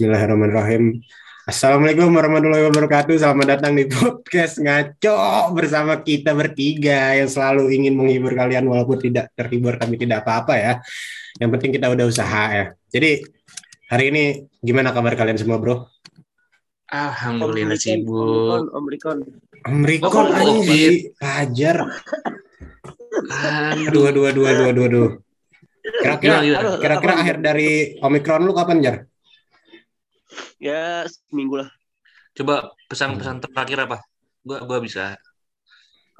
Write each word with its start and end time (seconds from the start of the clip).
Bismillahirrahmanirrahim. 0.00 1.04
Assalamualaikum 1.44 2.08
warahmatullahi 2.08 2.72
wabarakatuh. 2.72 3.20
Selamat 3.20 3.52
datang 3.52 3.76
di 3.76 3.84
podcast 3.84 4.56
ngaco 4.56 5.52
bersama 5.52 6.00
kita 6.00 6.32
bertiga 6.32 7.20
yang 7.20 7.28
selalu 7.28 7.68
ingin 7.68 8.00
menghibur 8.00 8.32
kalian 8.32 8.64
walaupun 8.64 8.96
tidak 8.96 9.28
terhibur 9.36 9.76
kami 9.76 10.00
tidak 10.00 10.24
apa-apa 10.24 10.56
ya. 10.56 10.72
Yang 11.36 11.50
penting 11.52 11.76
kita 11.76 11.92
udah 11.92 12.08
usaha 12.08 12.44
ya. 12.48 12.72
Jadi 12.88 13.28
hari 13.92 14.04
ini 14.08 14.24
gimana 14.64 14.96
kabar 14.96 15.12
kalian 15.12 15.36
semua 15.36 15.60
bro? 15.60 15.84
Alhamdulillah 16.88 17.76
sibuk. 17.76 18.72
Om 18.72 18.86
Rikon. 18.88 19.20
Om 19.68 19.80
Rikon 19.84 20.26
sih 20.64 21.12
Fajar. 21.12 21.76
Aduh, 23.84 24.08
aduh, 24.08 24.32
aduh, 24.32 24.48
aduh, 24.48 24.64
aduh, 24.64 24.84
aduh. 24.88 25.08
Kira-kira 26.00 26.40
kira-kira 26.80 27.14
akhir 27.20 27.36
dari 27.44 28.00
Omikron 28.00 28.48
lu 28.48 28.56
kapan, 28.56 28.80
Jar? 28.80 29.09
Ya 30.60 31.08
seminggu 31.08 31.56
lah. 31.64 31.68
Coba 32.36 32.70
pesan-pesan 32.86 33.40
terakhir 33.42 33.88
apa? 33.88 33.98
Gua 34.44 34.60
gua 34.68 34.78
bisa. 34.78 35.16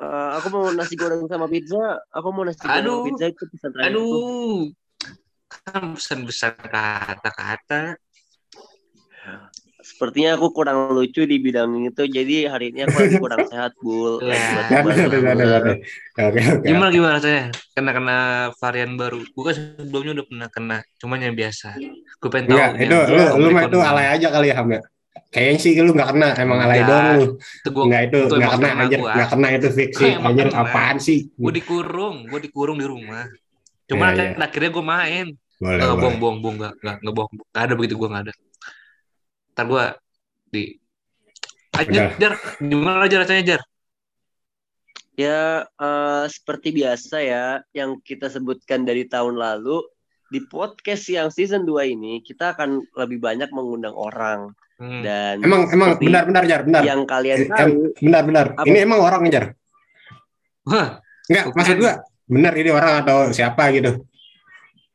Eh, 0.00 0.28
aku 0.40 0.48
mau 0.48 0.64
nasi 0.72 0.96
goreng 0.96 1.28
sama 1.28 1.44
pizza. 1.44 2.00
Aku 2.08 2.32
mau 2.32 2.42
nasi 2.48 2.64
goreng 2.64 2.80
Aduh. 2.80 2.96
sama 3.04 3.08
pizza 3.12 3.26
itu 3.28 3.44
pesan 3.52 3.70
terakhir. 3.76 3.92
aku. 3.92 4.00
Aduh. 4.00 4.60
Kan 5.50 5.82
pesan-pesan 5.92 6.55
kata-kata. 6.72 7.82
Sepertinya 9.81 10.36
aku 10.36 10.53
kurang 10.53 10.92
lucu 10.92 11.25
di 11.25 11.36
bidang 11.41 11.73
itu. 11.84 12.03
Jadi 12.06 12.45
hari 12.47 12.70
ini 12.73 12.84
aku 12.84 12.97
lagi 13.00 13.17
kurang 13.17 13.42
sehat, 13.53 13.73
Bul. 13.81 14.20
Ya. 14.22 14.37
Gimana 16.64 16.91
gimana 16.92 17.12
rasanya? 17.19 17.45
Kena 17.72 17.91
kena 17.97 18.17
varian 18.61 18.92
baru. 18.95 19.20
Gua 19.33 19.45
kan 19.50 19.55
sebelumnya 19.81 20.12
udah 20.20 20.27
pernah 20.28 20.48
kena, 20.53 20.78
cuman 21.00 21.19
yang 21.25 21.34
biasa. 21.37 21.77
Gue 22.20 22.28
pengen 22.28 22.53
tahu. 22.53 22.56
Enggak, 22.56 22.70
yang 22.77 22.91
itu 22.91 22.97
lu 23.12 23.22
lu 23.41 23.48
mah 23.53 23.62
itu 23.67 23.78
alay 23.81 24.06
aja 24.12 24.28
kali 24.28 24.47
ya, 24.53 24.56
Ham 24.61 24.69
ya. 24.70 24.81
Kayaknya 25.31 25.59
sih 25.62 25.72
lu 25.78 25.92
nggak 25.94 26.11
kena, 26.11 26.28
emang 26.39 26.59
alay 26.61 26.81
doang 26.83 27.06
lu. 27.17 27.27
Itu 27.39 27.69
gua 27.70 27.84
Enggak 27.87 28.03
itu 28.11 28.19
itu 28.20 28.34
nggak 28.37 28.50
emang 28.50 28.61
kena 28.62 28.84
gua. 29.00 29.12
nggak 29.17 29.28
kena 29.33 29.48
itu 29.56 29.69
fiksi. 29.72 30.06
Anjir 30.20 30.47
apaan 30.53 30.97
sih? 31.00 31.19
gue 31.34 31.53
dikurung, 31.55 32.17
gue 32.28 32.41
dikurung 32.42 32.77
di 32.78 32.87
rumah. 32.87 33.25
Cuman 33.91 34.09
Iya, 34.15 34.19
kan 34.39 34.42
akhirnya 34.47 34.70
gue 34.70 34.84
main. 34.87 35.27
Boleh, 35.61 35.77
Nggak 35.77 35.89
boleh. 35.92 36.00
bohong, 36.00 36.17
bohong, 36.22 36.39
bohong, 36.41 36.56
nggak, 36.56 36.75
nggak, 36.81 36.97
nggak 37.05 37.15
bohong. 37.15 37.33
Nggak 37.37 37.62
ada 37.67 37.75
begitu 37.77 37.94
gue 37.98 38.09
nggak 38.09 38.22
ada. 38.28 38.34
Ntar 39.61 39.69
gue 39.69 39.86
di 40.48 40.62
Aja, 41.70 41.84
Udah. 41.84 42.08
Jar, 42.16 42.33
gimana 42.58 43.05
aja 43.05 43.16
rasanya 43.20 43.44
Jar? 43.44 43.61
Ya 45.12 45.41
eh, 45.69 46.25
seperti 46.27 46.72
biasa 46.72 47.20
ya 47.20 47.44
yang 47.70 48.00
kita 48.00 48.27
sebutkan 48.27 48.83
dari 48.83 49.05
tahun 49.05 49.36
lalu 49.36 49.84
di 50.27 50.41
podcast 50.42 51.05
yang 51.06 51.28
season 51.28 51.69
2 51.69 51.92
ini 51.92 52.25
kita 52.25 52.56
akan 52.56 52.81
lebih 52.97 53.20
banyak 53.20 53.53
mengundang 53.53 53.92
orang 53.92 54.56
Hmm. 54.81 55.05
dan 55.05 55.44
Emang 55.44 55.69
emang 55.69 56.00
benar 56.00 56.25
benar 56.25 56.48
Jar, 56.48 56.64
benar. 56.64 56.81
yang 56.81 57.05
kalian 57.05 57.44
Eh, 57.44 57.53
tahu 57.53 57.92
Benar 58.00 58.22
benar. 58.25 58.47
Apa? 58.56 58.64
Ini 58.64 58.78
emang 58.81 59.05
orang 59.05 59.28
Jar. 59.28 59.53
Wah, 60.64 61.05
Enggak, 61.28 61.44
Bukan. 61.53 61.56
maksud 61.61 61.77
gua 61.77 61.92
benar 62.25 62.53
ini 62.56 62.70
orang 62.72 63.05
atau 63.05 63.28
siapa 63.28 63.69
gitu. 63.77 64.08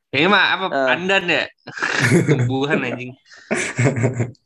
kayaknya 0.09 0.29
mah 0.33 0.45
apa 0.57 0.65
Eh. 0.65 0.85
pandan 0.89 1.23
ya? 1.29 1.43
Tumbuhan 2.33 2.81
anjing. 2.81 3.13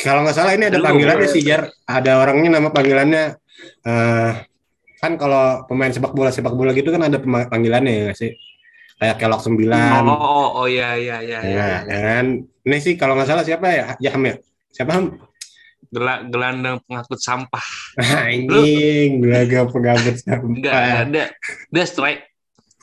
Kalau 0.00 0.24
nggak 0.24 0.36
salah 0.36 0.56
ini 0.56 0.72
ada 0.72 0.80
Lu- 0.80 0.86
panggilannya 0.86 1.28
sih 1.28 1.44
Jar. 1.44 1.68
Ada 1.84 2.20
orangnya 2.24 2.56
nama 2.56 2.68
panggilannya 2.72 3.24
eh 3.84 4.32
kan 5.00 5.16
kalau 5.16 5.64
pemain 5.68 5.92
sepak 5.92 6.12
bola 6.12 6.28
sepak 6.32 6.52
bola 6.56 6.72
gitu 6.76 6.92
kan 6.92 7.04
ada 7.04 7.20
panggilannya 7.20 7.92
ya 7.92 8.00
nggak 8.08 8.18
sih? 8.18 8.32
Kayak 9.00 9.16
kelok 9.16 9.40
sembilan. 9.40 10.04
Oh, 10.04 10.12
oh, 10.12 10.48
oh, 10.60 10.66
iya, 10.68 10.92
iya, 10.96 11.24
iya. 11.24 11.40
iya. 11.40 11.68
Ya, 11.88 11.98
kan. 12.20 12.44
Ini 12.44 12.76
sih 12.84 13.00
kalau 13.00 13.16
nggak 13.16 13.28
salah 13.32 13.44
siapa 13.44 13.72
ya? 13.72 13.96
Ya 13.96 14.12
Ham 14.12 14.28
ya? 14.28 14.36
Siapa 14.76 14.92
Ham? 14.92 15.16
Gela- 15.88 16.22
gelandang 16.28 16.84
pengangkut 16.84 17.16
sampah. 17.16 17.64
Anjing, 17.96 19.24
gelaga 19.24 19.64
pengabut 19.72 20.16
Enggak, 20.20 20.72
sampah. 20.76 21.00
ada. 21.08 21.24
Dia 21.72 21.84
strike. 21.88 22.22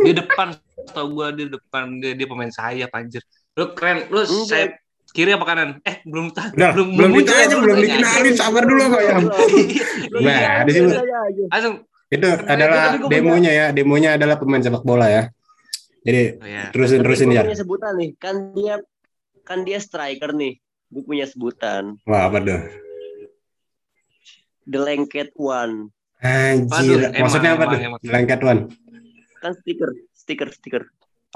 Di 0.01 0.11
depan, 0.17 0.57
tau 0.89 1.05
gue 1.09 1.27
di 1.37 1.45
depan 1.53 2.01
dia, 2.01 2.17
dia 2.17 2.27
pemain 2.29 2.49
sayap 2.49 2.89
anjir. 2.97 3.21
Lu 3.53 3.77
keren, 3.77 4.09
lu 4.09 4.25
Enggak. 4.25 4.45
sayap 4.49 4.71
kiri 5.17 5.33
apa 5.33 5.45
kanan? 5.49 5.69
Eh, 5.81 6.05
belum 6.05 6.29
tahu. 6.29 6.53
Belum 6.53 6.87
muncul, 6.93 7.25
ditanya, 7.25 7.55
belum 7.57 7.77
dikenalin. 7.81 8.33
Sabar 8.37 8.63
dulu 8.69 8.81
apa 8.85 8.99
ya? 9.01 9.17
Nah, 10.21 10.61
di 10.61 10.71
sini 10.77 10.87
Langsung. 11.49 11.75
itu 12.07 12.27
adalah 12.45 13.01
gua 13.01 13.09
demonya 13.09 13.51
ya. 13.51 13.65
Demonya 13.73 14.09
adalah 14.21 14.37
pemain 14.37 14.61
sepak 14.61 14.85
bola 14.85 15.09
ya. 15.09 15.23
Jadi 16.05 16.37
Oh, 16.37 16.45
ya. 16.45 16.69
terusin 16.69 17.01
Tapi 17.01 17.05
terusin 17.09 17.27
ya. 17.33 17.41
punya 17.43 17.57
sebutan 17.57 17.91
nih, 17.97 18.09
kan 18.21 18.35
dia 18.53 18.75
kan 19.41 19.65
dia 19.65 19.81
striker 19.81 20.37
nih. 20.37 20.61
Gue 20.87 21.03
punya 21.03 21.25
sebutan. 21.27 21.97
Wah, 22.07 22.29
apa 22.31 22.37
tuh? 22.39 22.61
The 24.69 24.79
Lengket 24.79 25.33
One. 25.35 25.91
Anjir, 26.17 26.69
Waduh, 26.71 26.99
emang, 27.11 27.21
maksudnya 27.27 27.51
apa 27.53 27.63
emang, 27.65 27.73
tuh? 27.73 27.79
emang. 27.83 27.99
Lengket 28.05 28.41
one. 28.41 28.61
Kan 29.37 29.51
stiker, 29.59 29.89
stiker, 30.15 30.49
stiker. 30.49 30.83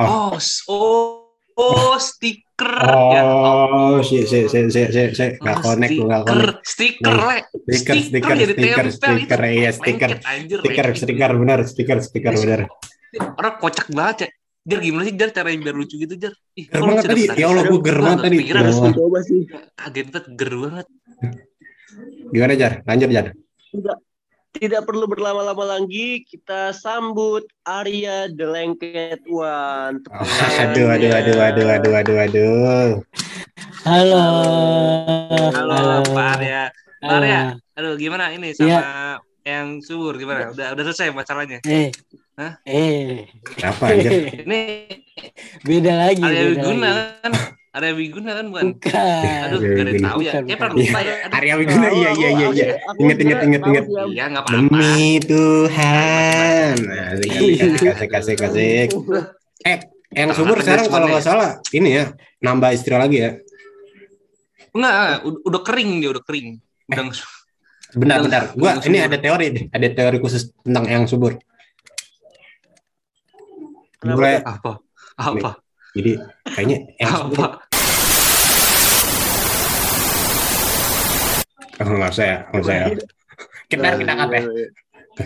Oh, 0.02 0.40
s- 0.40 0.64
oh, 0.66 1.30
oh, 1.54 1.94
stiker. 2.00 2.50
Ya, 2.62 3.22
Oh, 3.26 3.98
si 4.06 4.22
si 4.30 4.46
si 4.46 4.60
si 4.70 4.82
si 4.94 5.02
si 5.18 5.26
nggak 5.42 5.58
Oh, 5.58 5.64
connect 5.66 5.92
tuh 5.98 6.06
nggak 6.06 6.22
stiker, 6.62 7.14
connect. 7.18 7.48
stiker, 7.66 7.96
stiker, 7.98 8.36
stiker, 8.38 8.86
stiker, 8.86 8.86
stiker, 8.94 9.42
iya, 9.50 9.70
stiker. 9.74 10.10
Stiker, 10.62 10.88
stiker 10.94 11.32
benar, 11.42 11.60
stiker, 11.66 11.98
stiker 12.00 12.34
benar. 12.38 12.60
Orang 13.38 13.56
kocak 13.58 13.88
banget 13.92 14.18
ya. 14.26 14.30
Jar 14.62 14.78
gimana 14.78 15.04
sih 15.10 15.18
Jar 15.18 15.30
caranya 15.34 15.58
biar 15.66 15.76
lucu 15.76 15.96
gitu 15.98 16.14
Jar? 16.22 16.34
Ih, 16.54 16.70
kok 16.70 16.78
Ger 16.78 16.86
banget 16.86 17.04
tadi. 17.10 17.24
Ya 17.34 17.46
Allah, 17.50 17.64
gue 17.66 17.80
ger 17.82 17.98
Gua 17.98 18.06
banget 18.06 18.20
tadi. 18.30 18.38
Ya 18.46 18.56
harus. 18.62 18.78
Coba 18.78 19.20
sih. 19.26 19.42
Kaget 19.74 20.08
banget, 20.14 20.26
ger 20.38 20.52
banget. 20.54 20.88
Gimana 22.30 22.54
Jar? 22.54 22.74
Lanjut 22.86 23.10
Jar. 23.10 23.26
Tidak, 23.72 23.98
tidak 24.52 24.84
perlu 24.84 25.08
berlama-lama 25.08 25.80
lagi. 25.80 26.28
Kita 26.28 26.76
sambut 26.76 27.48
Arya 27.64 28.28
The 28.36 28.48
Lengket 28.48 29.24
One. 29.32 30.04
Oh, 30.12 30.28
aduh, 30.60 30.92
aduh, 30.92 31.12
aduh, 31.16 31.38
aduh, 31.40 31.68
aduh, 31.72 31.94
aduh, 31.96 32.18
aduh. 32.28 32.90
Halo. 33.88 34.26
Halo, 35.56 36.04
Pak 36.12 36.28
Arya. 36.38 36.64
Pak 37.02 37.10
Arya, 37.18 37.40
Halo. 37.56 37.80
aduh 37.80 37.94
gimana 37.98 38.30
ini 38.30 38.54
sama 38.54 39.18
yang 39.42 39.82
subur 39.82 40.20
gimana? 40.22 40.54
Udah 40.54 40.78
udah 40.78 40.84
selesai 40.92 41.16
masalahnya. 41.16 41.58
Eh. 41.66 41.90
Hah? 42.38 42.62
Eh. 42.68 43.26
Apa 43.66 43.90
anjir? 43.94 44.46
Ini 44.46 44.62
Beda 45.66 45.94
lagi. 45.98 46.22
Arya 46.22 46.42
beda 46.46 46.62
Wiguna 46.62 46.90
lagi. 46.90 47.14
kan? 47.26 47.32
Arya 47.72 47.96
Wiguna 47.96 48.32
kan 48.36 48.46
bukan? 48.52 48.66
Bukan. 48.76 49.48
Aduh, 49.48 49.60
Arya 49.64 49.72
gak 49.72 49.80
ada 49.80 49.92
Wiguna. 49.96 50.10
tahu 50.12 50.20
ya. 50.20 50.32
Bukan, 50.36 50.44
Kayak 50.44 50.60
pernah 50.60 50.76
lupa 50.76 51.00
ya. 51.00 51.14
Arya 51.32 51.54
Wiguna, 51.56 51.88
iya, 51.96 52.10
iya, 52.12 52.30
iya, 52.36 52.48
iya. 52.52 52.66
Ingat, 53.00 53.18
ingat, 53.24 53.40
ingat, 53.48 53.62
ingat. 53.64 53.86
iya 54.12 54.24
nggak 54.28 54.44
apa-apa. 54.44 54.60
Demi 54.60 55.04
Tuhan. 55.24 56.74
Nah, 56.84 57.06
asik, 57.16 57.32
asik, 57.96 58.12
asik, 58.12 58.40
asik. 58.44 58.88
Eh, 59.64 59.78
yang 60.12 60.36
subur 60.36 60.60
sekarang 60.60 60.92
kalau 60.92 61.08
nggak 61.08 61.24
salah 61.24 61.64
ini 61.72 61.90
ya 61.96 62.12
nambah 62.44 62.76
istri 62.76 62.92
lagi 62.92 63.18
ya. 63.24 63.32
Enggak, 64.76 65.24
udah, 65.28 65.62
kering 65.64 66.04
dia, 66.04 66.10
udah 66.12 66.24
kering. 66.28 66.48
Udah 66.92 67.04
Benar, 67.92 68.18
benar. 68.24 68.44
Gua 68.56 68.72
ini 68.84 69.00
subur. 69.00 69.08
ada 69.08 69.18
teori 69.20 69.46
nih, 69.52 69.66
ada 69.72 69.88
teori 69.92 70.18
khusus 70.20 70.52
tentang 70.60 70.88
yang 70.92 71.04
subur. 71.08 71.40
Kenapa 74.00 74.16
Mulai, 74.20 74.36
apa? 74.44 74.72
Apa? 75.16 75.52
jadi 75.92 76.24
kayaknya 76.56 76.78
yang 77.04 77.12
subur. 77.20 77.60
Oh, 81.82 81.98
nggak 81.98 82.12
usah 82.14 82.26
ya, 82.26 82.38
nggak 82.50 82.62
usah 82.62 82.76
ya. 82.78 82.86
Kita 83.66 83.88
kita 83.98 84.14
cut 84.14 84.30
ya, 84.30 84.42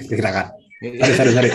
kita 0.07 0.29
cut. 0.31 0.47
Sorry, 0.79 1.13
sorry, 1.13 1.31
sorry. 1.35 1.51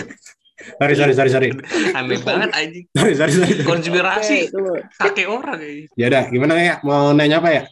Sorry, 0.77 0.93
sorry, 0.93 1.13
sorry, 1.17 1.31
sorry. 1.33 1.49
Aneh 1.97 2.21
banget 2.21 2.49
anjing. 2.53 2.85
Sorry, 2.97 3.13
sorry, 3.17 3.33
sorry. 3.33 3.53
Konspirasi 3.65 4.53
Oke, 4.53 4.85
kakek 4.93 5.25
orang 5.25 5.57
kayaknya. 5.57 5.85
Ya 5.97 6.05
udah, 6.13 6.23
gimana 6.29 6.53
ya? 6.61 6.75
Mau 6.85 7.09
nanya 7.17 7.41
apa 7.41 7.49
ya? 7.49 7.63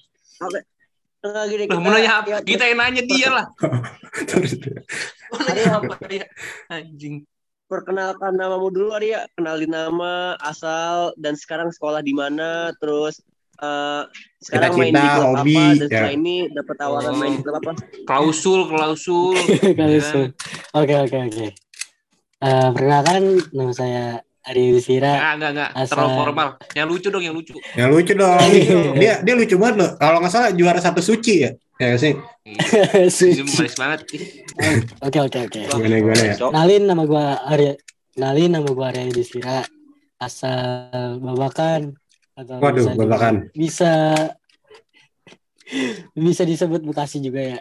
Gini, 1.45 1.63
kita- 1.69 1.77
mau 1.77 1.91
nanya 1.93 2.11
apa? 2.17 2.41
Kita 2.41 2.63
yang 2.65 2.79
nanya 2.81 3.03
dia 3.05 3.29
lah. 3.29 3.45
Sorry. 4.33 4.49
Mau 5.29 5.39
nanya 5.45 5.65
apa 5.77 5.93
ya? 6.09 6.25
Anjing. 6.73 7.29
perkenalkan 7.69 8.33
namamu 8.33 8.73
dulu 8.73 8.97
Arya 8.97 9.29
kenalin 9.37 9.69
nama 9.69 10.33
asal 10.41 11.13
dan 11.21 11.37
sekarang 11.37 11.69
sekolah 11.69 12.01
di 12.01 12.17
mana 12.17 12.73
terus 12.81 13.21
eh, 13.59 14.03
sekarang 14.39 14.71
main 14.73 14.91
di 14.91 15.03
klub 15.03 15.23
hobi, 15.35 15.55
apa 15.55 15.85
dan 15.85 15.91
ya. 15.91 16.09
ini 16.09 16.35
dapat 16.47 16.75
tawaran 16.75 17.11
Oh. 17.11 17.17
main 17.17 17.31
di 17.33 17.41
klub 17.41 17.55
apa 17.57 17.71
Klausul, 18.03 18.59
klausul. 18.65 19.35
Itu. 19.99 20.31
Oke 20.71 20.95
oke 20.97 21.17
oke. 21.27 21.45
Eh, 22.39 22.67
perkenalkan 22.71 23.21
nama 23.51 23.71
saya 23.71 24.03
Adi 24.41 24.71
Wisira. 24.71 25.11
Enggak, 25.11 25.33
enggak, 25.35 25.51
enggak. 25.51 25.69
Asal- 25.75 25.91
Terlalu 25.91 26.11
formal. 26.15 26.47
Yang 26.71 26.87
lucu 26.87 27.07
dong, 27.09 27.21
yang 27.21 27.35
lucu. 27.35 27.53
Yang 27.75 27.89
lucu 27.91 28.13
dong. 28.15 28.39
dia 28.95 29.13
dia 29.19 29.33
lucu 29.35 29.55
banget 29.55 29.75
loh. 29.77 29.89
Kalau 29.95 30.17
nggak 30.17 30.31
salah 30.31 30.49
juara 30.49 30.79
satu 30.79 31.03
suci 31.03 31.35
ya. 31.43 31.51
Ya 31.75 31.95
sih. 31.95 32.15
Ini 32.47 33.07
Suci. 33.07 33.43
manis 33.43 33.75
banget. 33.75 33.99
Oke 34.99 35.19
oke 35.21 35.39
oke. 35.45 35.59
Gimana 35.67 35.95
gimana 35.99 36.23
ya? 36.23 36.35
Cok. 36.35 36.49
Kenalin 36.49 36.83
nama 36.87 37.03
gua 37.03 37.23
Arya. 37.45 37.73
Kenalin 38.15 38.49
nama 38.51 38.67
gua 38.67 38.85
Arya 38.89 39.11
Wisira. 39.11 39.67
Asal 40.17 41.19
Babakan. 41.19 41.98
Atau 42.39 42.55
Waduh, 42.57 42.85
bisa 42.87 43.11
bisa 43.51 43.91
bisa 46.15 46.43
disebut 46.43 46.81
Bekasi 46.81 47.19
juga 47.19 47.41
ya. 47.45 47.59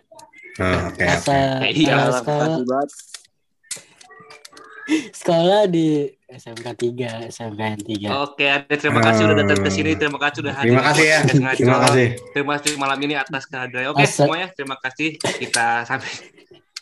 Nah, 0.59 0.89
oke. 0.89 0.97
oke. 0.97 1.05
Masa 1.05 1.37
Eh, 1.67 1.73
iya, 1.77 1.93
eh, 1.93 1.99
Alah, 2.01 2.19
sekolah 2.19 2.57
sekolah 5.13 5.63
di 5.69 6.09
SMK 6.29 6.67
3, 6.73 7.29
SMK 7.29 7.61
yang 7.61 7.83
3. 7.85 8.09
Oke, 8.25 8.45
ada 8.47 8.73
terima 8.73 9.01
kasih 9.03 9.23
udah 9.29 9.37
datang 9.37 9.61
ke 9.61 9.71
sini. 9.71 9.91
Terima 9.95 10.17
kasih 10.19 10.39
udah 10.41 10.55
hadir. 10.57 10.69
Terima 10.69 10.81
di 10.81 10.87
kasih 10.89 11.05
ya. 11.05 11.19
Terima 11.53 11.79
kasih. 11.83 12.07
Terima 12.33 12.51
kasih 12.57 12.71
malam 12.77 12.99
ini 12.99 13.15
atas 13.15 13.45
kehadirannya. 13.45 13.91
Oke, 13.93 14.05
Asa- 14.05 14.25
semuanya 14.25 14.49
terima 14.51 14.77
kasih. 14.79 15.09
Kita 15.15 15.85
sampai. 15.85 16.11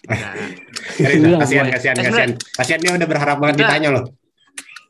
Nah, 0.06 0.38
Kasihan, 0.86 1.18
Belum, 1.18 1.38
kasihan, 1.42 1.66
kasihan, 1.66 1.94
Eh, 1.98 2.04
kasihan. 2.06 2.30
Kasihan 2.54 2.78
dia 2.78 2.92
udah 2.94 3.08
berharap 3.10 3.36
banget 3.42 3.54
Kita- 3.58 3.66
ditanya 3.74 3.88
loh. 3.90 4.04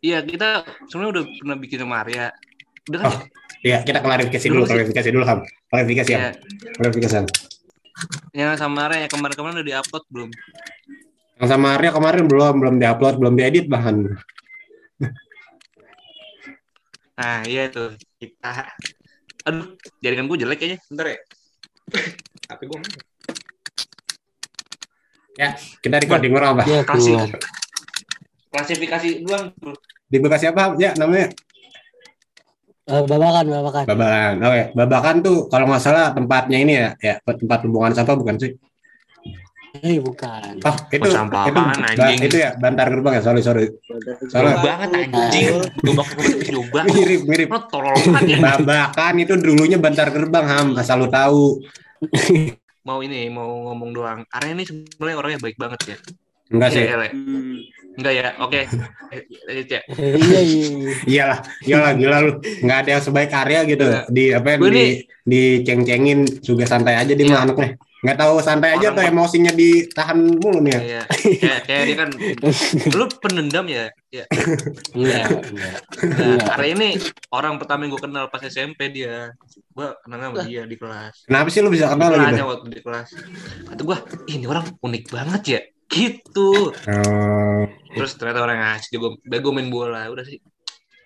iya, 0.05 0.19
kita 0.21 0.49
sebenarnya 0.87 1.11
udah 1.11 1.25
pernah 1.41 1.57
bikin 1.57 1.79
sama 1.81 1.97
Arya. 2.05 2.27
Udah 2.87 3.01
kan? 3.03 3.09
Oh, 3.11 3.19
Iya, 3.67 3.83
kita 3.83 3.99
klarifikasi 3.99 4.47
Dulu 4.47 4.63
klarifikasi 4.63 5.09
dulu, 5.11 5.25
Ham. 5.27 5.41
Klarifikasi 5.73 6.11
ya. 6.13 6.19
ya? 6.19 6.31
Klarifikasi. 6.79 7.15
Ham. 7.19 7.27
Yang 8.31 8.61
sama 8.63 8.87
Arya 8.87 9.09
yang 9.09 9.13
kemarin-kemarin 9.13 9.55
udah 9.59 9.67
diupload 9.67 10.05
belum? 10.13 10.31
Yang 11.41 11.49
sama 11.51 11.67
Arya 11.75 11.91
kemarin 11.91 12.25
belum 12.31 12.55
belum 12.63 12.75
diupload, 12.79 13.15
belum 13.19 13.35
diedit 13.35 13.67
bahkan. 13.67 14.07
Nah, 17.17 17.41
iya 17.49 17.73
itu. 17.73 17.97
Kita 18.21 18.77
Aduh, 19.47 19.79
jaringan 20.05 20.29
gue 20.29 20.39
jelek 20.43 20.59
kayaknya. 20.61 20.79
Bentar 20.91 21.07
ya. 21.11 21.19
HP 22.53 22.61
gue 22.67 22.79
mana? 22.79 22.99
Kita 25.81 25.97
recording 26.03 26.33
orang 26.37 26.51
apa? 26.61 26.63
Kasih. 26.85 27.15
keluar. 27.19 27.31
Klasifikasi 28.53 29.09
doang. 29.25 29.51
bro. 29.57 29.75
Di 30.07 30.17
Bekasi 30.21 30.47
apa? 30.51 30.77
Ya, 30.79 30.95
namanya 30.95 31.33
babakan, 32.87 33.45
babakan. 33.51 33.85
Babakan. 33.91 34.35
Oke, 34.47 34.63
Babakan 34.79 35.17
tuh 35.23 35.37
kalau 35.51 35.67
nggak 35.67 35.83
salah 35.83 36.15
tempatnya 36.15 36.59
ini 36.63 36.73
ya, 36.79 36.89
ya 37.03 37.15
tempat 37.19 37.67
pembuangan 37.67 37.99
sampah 37.99 38.15
bukan 38.15 38.39
sih? 38.39 38.53
Eh, 39.85 40.01
bukan. 40.01 40.57
Oh, 40.65 40.77
itu 40.89 41.05
Oh, 41.05 41.13
sampah 41.13 41.45
itu, 41.53 41.59
apaan, 41.61 41.85
anjing? 41.85 42.19
itu 42.25 42.37
ya 42.41 42.57
bantar 42.57 42.89
gerbang 42.89 43.21
ya, 43.21 43.23
sorry 43.27 43.41
sorry. 43.45 43.67
Salah. 44.33 44.65
banget 44.65 44.89
anjing. 45.13 45.45
Jauh 46.49 46.65
banget. 46.73 46.95
Mirip 46.97 47.23
mirip. 47.29 47.49
Lo 47.53 47.93
ya. 48.25 48.39
Babakan 48.41 49.15
itu 49.21 49.35
dulunya 49.37 49.77
bantar 49.77 50.09
gerbang 50.15 50.47
Ham, 50.49 50.69
asal 50.81 51.05
lu 51.05 51.09
tahu. 51.13 51.61
Mau 52.87 53.03
ini, 53.03 53.27
mau 53.29 53.67
ngomong 53.69 53.91
doang. 53.93 54.21
Arya 54.31 54.55
ini 54.55 54.65
sebenarnya 54.65 55.17
orangnya 55.19 55.41
baik 55.43 55.59
banget 55.59 55.81
ya. 55.91 55.97
Enggak 56.55 56.69
sih. 56.71 56.85
Iya, 56.87 56.97
Le. 57.03 57.09
Hmm. 57.11 57.59
Enggak 57.97 58.13
ya? 58.13 58.29
Oke. 58.41 58.61
Eh, 59.47 59.63
ya. 59.65 59.79
Eh, 59.87 60.19
iya, 60.19 60.41
iya, 60.43 60.43
iya. 60.43 60.93
Iyalah, 61.07 61.39
iyalah 61.63 61.93
gila 61.95 62.17
lu. 62.21 62.33
Enggak 62.59 62.79
ada 62.83 62.91
yang 62.99 63.03
sebaik 63.03 63.31
Arya 63.31 63.61
gitu. 63.65 63.87
Iya. 63.87 64.01
Di 64.11 64.25
apa 64.35 64.59
Gue 64.59 64.69
di 64.69 64.75
nih- 64.75 64.97
diceng-cengin 65.25 66.21
juga 66.43 66.67
santai 66.67 66.99
aja 66.99 67.15
dia 67.15 67.23
Iya. 67.23 67.47
anaknya. 67.47 67.79
Enggak 68.03 68.19
tahu 68.19 68.35
santai 68.39 68.71
aja 68.75 68.91
Orang- 68.91 68.97
tuh 68.99 69.05
emosinya 69.07 69.53
ditahan 69.53 70.19
mulu 70.37 70.59
nih 70.61 70.73
ya. 70.75 70.81
Iya. 70.83 71.03
Kayak 71.39 71.61
kayak 71.65 71.83
dia 71.83 71.97
kan 71.97 72.09
lu 72.99 73.05
penendam 73.23 73.67
ya. 73.67 73.87
Ya. 74.11 74.25
Enggak, 74.91 75.25
enggak. 75.47 75.79
Nah, 76.03 76.27
Iya. 76.35 76.45
Arya 76.53 76.71
ini 76.75 76.89
orang 77.31 77.55
pertama 77.57 77.87
yang 77.87 77.95
gue 77.95 78.03
kenal 78.03 78.25
pas 78.27 78.43
SMP 78.43 78.91
dia. 78.91 79.31
Gue 79.71 79.89
kenal 80.03 80.19
sama 80.21 80.43
dia 80.43 80.67
di 80.67 80.75
kelas. 80.75 81.15
Kenapa 81.25 81.49
sih 81.49 81.63
lu 81.63 81.71
bisa 81.71 81.87
kenal 81.89 82.11
gitu? 82.11 82.43
waktu 82.43 82.69
di 82.69 82.81
kelas. 82.81 83.09
Kata 83.65 83.81
gue, 83.81 83.99
ini 84.31 84.45
orang 84.45 84.67
unik 84.77 85.05
banget 85.09 85.43
ya. 85.47 85.61
Gitu. 85.87 86.51
Oh, 86.73 87.63
Terus 87.93 88.13
ternyata 88.15 88.41
orang 88.43 88.59
asik 88.75 88.91
juga. 88.93 89.17
Bego 89.23 89.51
main 89.51 89.67
bola. 89.67 90.07
Udah 90.07 90.23
sih. 90.23 90.43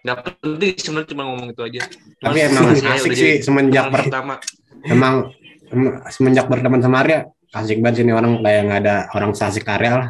Gak 0.00 0.16
penting 0.24 0.72
sebenarnya 0.74 1.08
cuma 1.08 1.22
ngomong 1.26 1.48
itu 1.50 1.60
aja. 1.60 1.82
Tapi 2.18 2.38
emang 2.42 2.72
saya 2.72 2.96
asik 2.96 3.12
sih 3.12 3.32
semenjak 3.38 3.92
ber, 3.92 4.00
pertama. 4.02 4.40
emang 4.82 5.28
em- 5.68 6.00
semenjak 6.08 6.48
berteman 6.48 6.80
sama 6.80 7.04
Arya 7.04 7.28
asik 7.50 7.78
banget 7.78 8.00
sih 8.00 8.04
ini 8.06 8.14
orang 8.14 8.40
kayak 8.40 8.60
nggak 8.64 8.80
ada 8.80 8.96
orang 9.12 9.36
seasik 9.36 9.68
Arya 9.68 9.92
lah. 9.92 10.08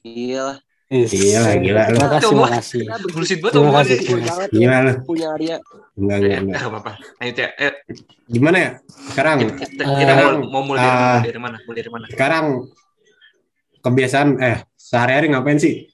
Iya 0.00 0.40
lah. 0.42 0.56
Gila, 0.88 1.52
gila 1.58 1.82
lu. 1.90 1.96
Terima 1.98 2.10
kasih, 2.14 2.28
terima 2.30 2.48
kasih. 2.54 2.80
Bullshit 3.10 3.38
banget 3.42 3.52
Terima 3.52 3.72
kasih. 3.74 3.98
banget 4.22 4.48
Gila 4.48 4.76
lu. 4.78 4.92
punya 5.02 5.26
Arya. 5.34 5.56
Enggak, 5.94 6.16
enggak, 6.16 6.38
enggak. 6.38 6.56
nggak 6.56 6.70
apa-apa. 6.70 6.92
Lanjut 7.18 7.36
ya. 7.36 7.48
Eh, 7.58 7.72
Gimana 8.24 8.56
ya? 8.56 8.70
Sekarang 9.10 9.36
kita, 9.42 9.54
kita, 9.60 9.82
kita 9.84 10.12
Eh, 10.12 10.16
mau, 10.16 10.32
mau 10.46 10.62
mulai 10.64 10.80
dari, 10.80 10.96
ah. 10.96 11.20
dari 11.20 11.40
mana? 11.42 11.56
Mulai 11.60 11.76
dari 11.76 11.90
mana? 11.90 12.04
sekarang 12.08 12.44
kebiasaan 13.84 14.40
eh 14.40 14.64
sehari-hari 14.74 15.28
ngapain 15.30 15.60
sih? 15.60 15.84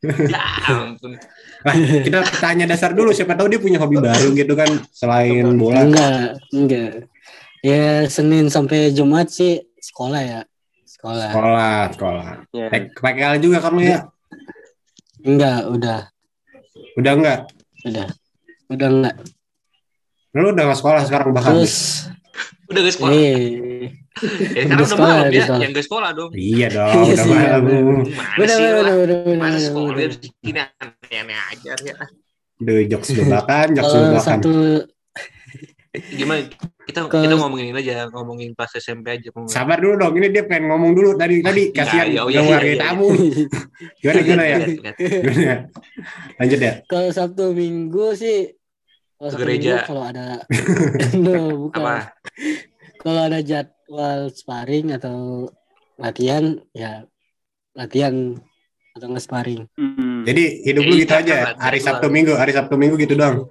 Ya 0.00 0.40
ampun. 0.64 1.12
Lah, 1.60 1.76
kita 1.76 2.24
tanya 2.40 2.64
dasar 2.64 2.96
dulu 2.96 3.12
siapa 3.12 3.36
tahu 3.36 3.52
dia 3.52 3.60
punya 3.60 3.76
hobi 3.76 4.00
baru 4.00 4.32
gitu 4.32 4.56
kan 4.56 4.80
selain 4.96 5.44
bola. 5.60 5.84
Enggak, 5.84 6.40
enggak. 6.56 7.04
Ya 7.60 8.08
Senin 8.08 8.48
sampai 8.48 8.96
Jumat 8.96 9.28
sih 9.28 9.60
sekolah 9.76 10.24
ya. 10.24 10.40
Sekolah. 10.88 11.28
Sekolah, 11.28 11.80
sekolah. 11.92 12.28
Ya. 12.56 12.72
Eh, 12.72 12.88
pakai 12.96 13.20
kali 13.20 13.38
juga 13.44 13.60
kamu 13.60 13.78
ya? 13.84 14.08
Enggak, 15.20 15.68
udah. 15.68 16.00
Udah 16.96 17.12
enggak? 17.20 17.38
Udah. 17.84 18.06
Udah 18.72 18.88
enggak. 18.88 19.16
Lu 20.32 20.48
udah 20.56 20.64
nggak 20.64 20.80
sekolah 20.80 21.02
sekarang 21.04 21.28
bahkan. 21.36 21.60
Terus 21.60 22.08
Udah 22.72 22.80
guys 22.80 22.96
sekolah. 22.96 23.12
eh 23.12 23.99
Ya, 24.50 24.66
sekarang 24.66 24.74
udah 24.76 24.88
sekolah, 24.90 25.14
malam 25.16 25.30
ya. 25.30 25.42
sekolah. 25.46 25.60
Yang 25.62 25.70
gak 25.72 25.86
sekolah 25.86 26.10
dong. 26.12 26.30
Iya 26.34 26.66
dong, 26.76 26.90
Iya 26.92 27.12
udah 27.14 27.24
sih, 27.24 27.32
malam. 27.32 27.60
bener. 27.62 27.82
Mana 28.10 28.34
Bener, 28.36 28.50
sih 28.50 28.64
bener, 28.64 28.74
bener, 28.74 28.96
bener, 29.00 29.38
Mana 29.38 29.48
bener, 29.48 29.62
sekolah 29.62 29.90
bener. 29.90 29.98
dia 30.00 30.08
begini 30.10 30.60
aneh-aneh 30.60 31.38
aja 31.48 31.72
ya. 31.80 31.94
Duh, 32.58 32.80
jokes 32.86 33.08
babakan, 33.18 33.66
jokes 33.72 33.88
Kalau 33.88 34.04
babakan. 34.10 34.22
satu 34.36 34.52
Gimana? 35.90 36.46
Kita 36.86 37.06
Ke- 37.06 37.22
kita 37.22 37.34
ngomongin 37.34 37.70
ini 37.70 37.80
aja, 37.80 38.06
ngomongin 38.08 38.54
pas 38.54 38.70
SMP 38.70 39.10
aja. 39.10 39.30
ngomongin. 39.30 39.50
Sabar 39.50 39.78
dulu 39.78 39.94
dong, 39.96 40.14
ini 40.14 40.30
dia 40.30 40.42
pengen 40.42 40.70
ngomong 40.70 40.94
dulu 40.94 41.14
tadi 41.14 41.42
tadi 41.42 41.62
Iya, 41.66 41.74
kasihan 41.76 42.06
iya, 42.06 42.20
oh, 42.20 42.26
udah 42.26 42.30
iya, 42.30 42.40
ngeluarin 42.40 42.70
iya, 42.70 42.78
tamu. 42.80 43.06
Gimana 43.98 44.20
gimana 44.22 44.44
ya? 44.44 44.56
Gimana? 44.98 45.54
Lanjut 46.38 46.58
ya. 46.60 46.72
kalau 46.86 47.10
Sabtu 47.10 47.44
Minggu 47.50 48.06
sih 48.14 48.54
kalau 49.18 49.30
gereja. 49.34 49.82
Kalau 49.82 50.02
ada 50.04 50.46
no, 51.16 51.34
bukan. 51.66 51.78
Apa? 51.80 51.96
Kalau 52.96 53.20
ada 53.26 53.38
jadwal 53.90 54.30
sparring 54.30 54.94
atau 54.94 55.50
latihan 55.98 56.54
ya 56.70 57.02
latihan 57.74 58.38
atau 58.94 59.06
nggak 59.10 59.24
sparring. 59.26 59.66
Hmm. 59.74 60.22
Jadi 60.22 60.62
hidup 60.62 60.82
lu 60.86 60.94
Iya, 60.94 61.02
gitu 61.02 61.14
aja. 61.18 61.34
kan, 61.50 61.54
Hari 61.58 61.78
jadwal. 61.78 61.86
Sabtu 61.98 62.06
Minggu, 62.06 62.32
hari 62.38 62.52
Sabtu 62.54 62.74
Minggu 62.78 62.94
gitu 63.02 63.18
dong. 63.18 63.50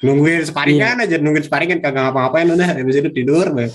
Nungguin 0.00 0.40
Iya. 0.40 0.48
sparingan 0.48 0.96
aja, 1.04 1.16
nungguin 1.20 1.44
sparingan 1.44 1.78
kagak 1.84 2.00
ngapa-ngapain 2.00 2.48
udah 2.48 2.80
habis 2.80 2.96
itu 2.96 3.10
tidur. 3.12 3.44
Bang. 3.52 3.68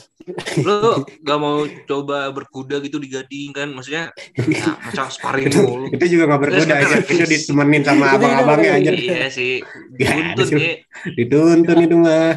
Lu 0.65 1.03
gak 1.21 1.37
mau 1.37 1.61
coba 1.67 2.31
berkuda 2.33 2.81
gitu 2.81 2.97
di 2.97 3.13
Gading 3.13 3.53
kan? 3.53 3.69
Maksudnya 3.69 4.09
ya, 4.33 4.65
macam 4.81 5.13
sparring 5.13 5.51
mulu. 5.53 5.93
Itu 5.93 6.05
juga 6.09 6.23
nggak 6.25 6.41
berkuda 6.41 6.73
aja, 6.73 6.95
itu 7.05 7.23
ditemenin 7.27 7.81
sama 7.85 8.05
Itu 8.07 8.15
abang-abangnya 8.17 8.71
aja. 8.81 8.91
Iya 8.97 9.27
sih. 9.29 9.61
Gak 9.93 10.09
ada 10.09 10.21
Tuntun 10.33 10.47
sih. 10.49 10.57
ya. 10.57 10.73
Dituntun 11.11 11.77
itu 11.85 11.95
mah. 12.01 12.33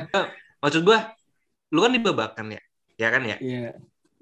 Maksud 0.60 0.82
gua, 0.82 0.98
lu 1.72 1.78
kan 1.80 1.92
di 1.94 2.00
Babakan 2.04 2.46
ya? 2.52 2.60
Ya 2.96 3.08
kan 3.12 3.22
ya? 3.22 3.36
Iya. 3.38 3.76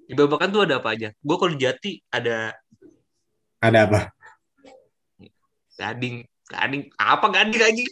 Di 0.05 0.13
Babakan 0.13 0.51
tuh 0.51 0.63
ada 0.67 0.83
apa 0.83 0.93
aja? 0.93 1.15
Gua 1.23 1.37
kalau 1.39 1.55
di 1.55 1.61
Jati 1.63 1.93
ada 2.11 2.53
Ada 3.59 3.79
apa? 3.89 4.01
gading. 5.75 6.23
Gading 6.45 6.83
apa 6.95 7.27
gading 7.33 7.57
lagi? 7.57 7.85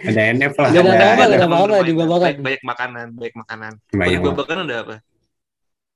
Ada 0.10 0.20
NF 0.36 0.52
lah. 0.52 0.68
Nggak 0.68 0.84
ada 0.84 0.92
ada- 0.92 1.00
apa-apa, 1.00 1.24
ada- 1.24 1.46
apa-apa 1.48 1.76
di 1.80 1.94
Babakan. 1.96 2.20
Banyak, 2.28 2.40
banyak 2.44 2.62
makanan, 2.62 3.06
banyak 3.16 3.36
makanan. 3.40 3.72
Banyak 3.90 4.18
di. 4.20 4.26
Babakan 4.28 4.56
ada 4.62 4.76
apa? 4.84 4.96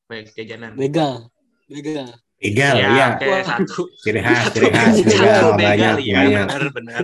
Banyak 0.08 0.26
jajanan. 0.32 0.70
Begal. 0.74 1.12
Begal. 1.68 2.08
Begal, 2.44 2.74
ya, 2.76 2.88
iya. 2.92 3.06
kayak 3.16 3.42
satu. 3.48 3.88
Ciri 4.04 4.20
khas, 4.20 4.52
ciri 4.52 4.68
khas. 4.68 4.94
Begal, 5.00 5.56
begal, 5.56 5.96
banyak, 5.96 5.96
iya, 6.04 6.16
banyak. 6.20 6.44
benar, 6.44 6.64
benar. 6.76 7.02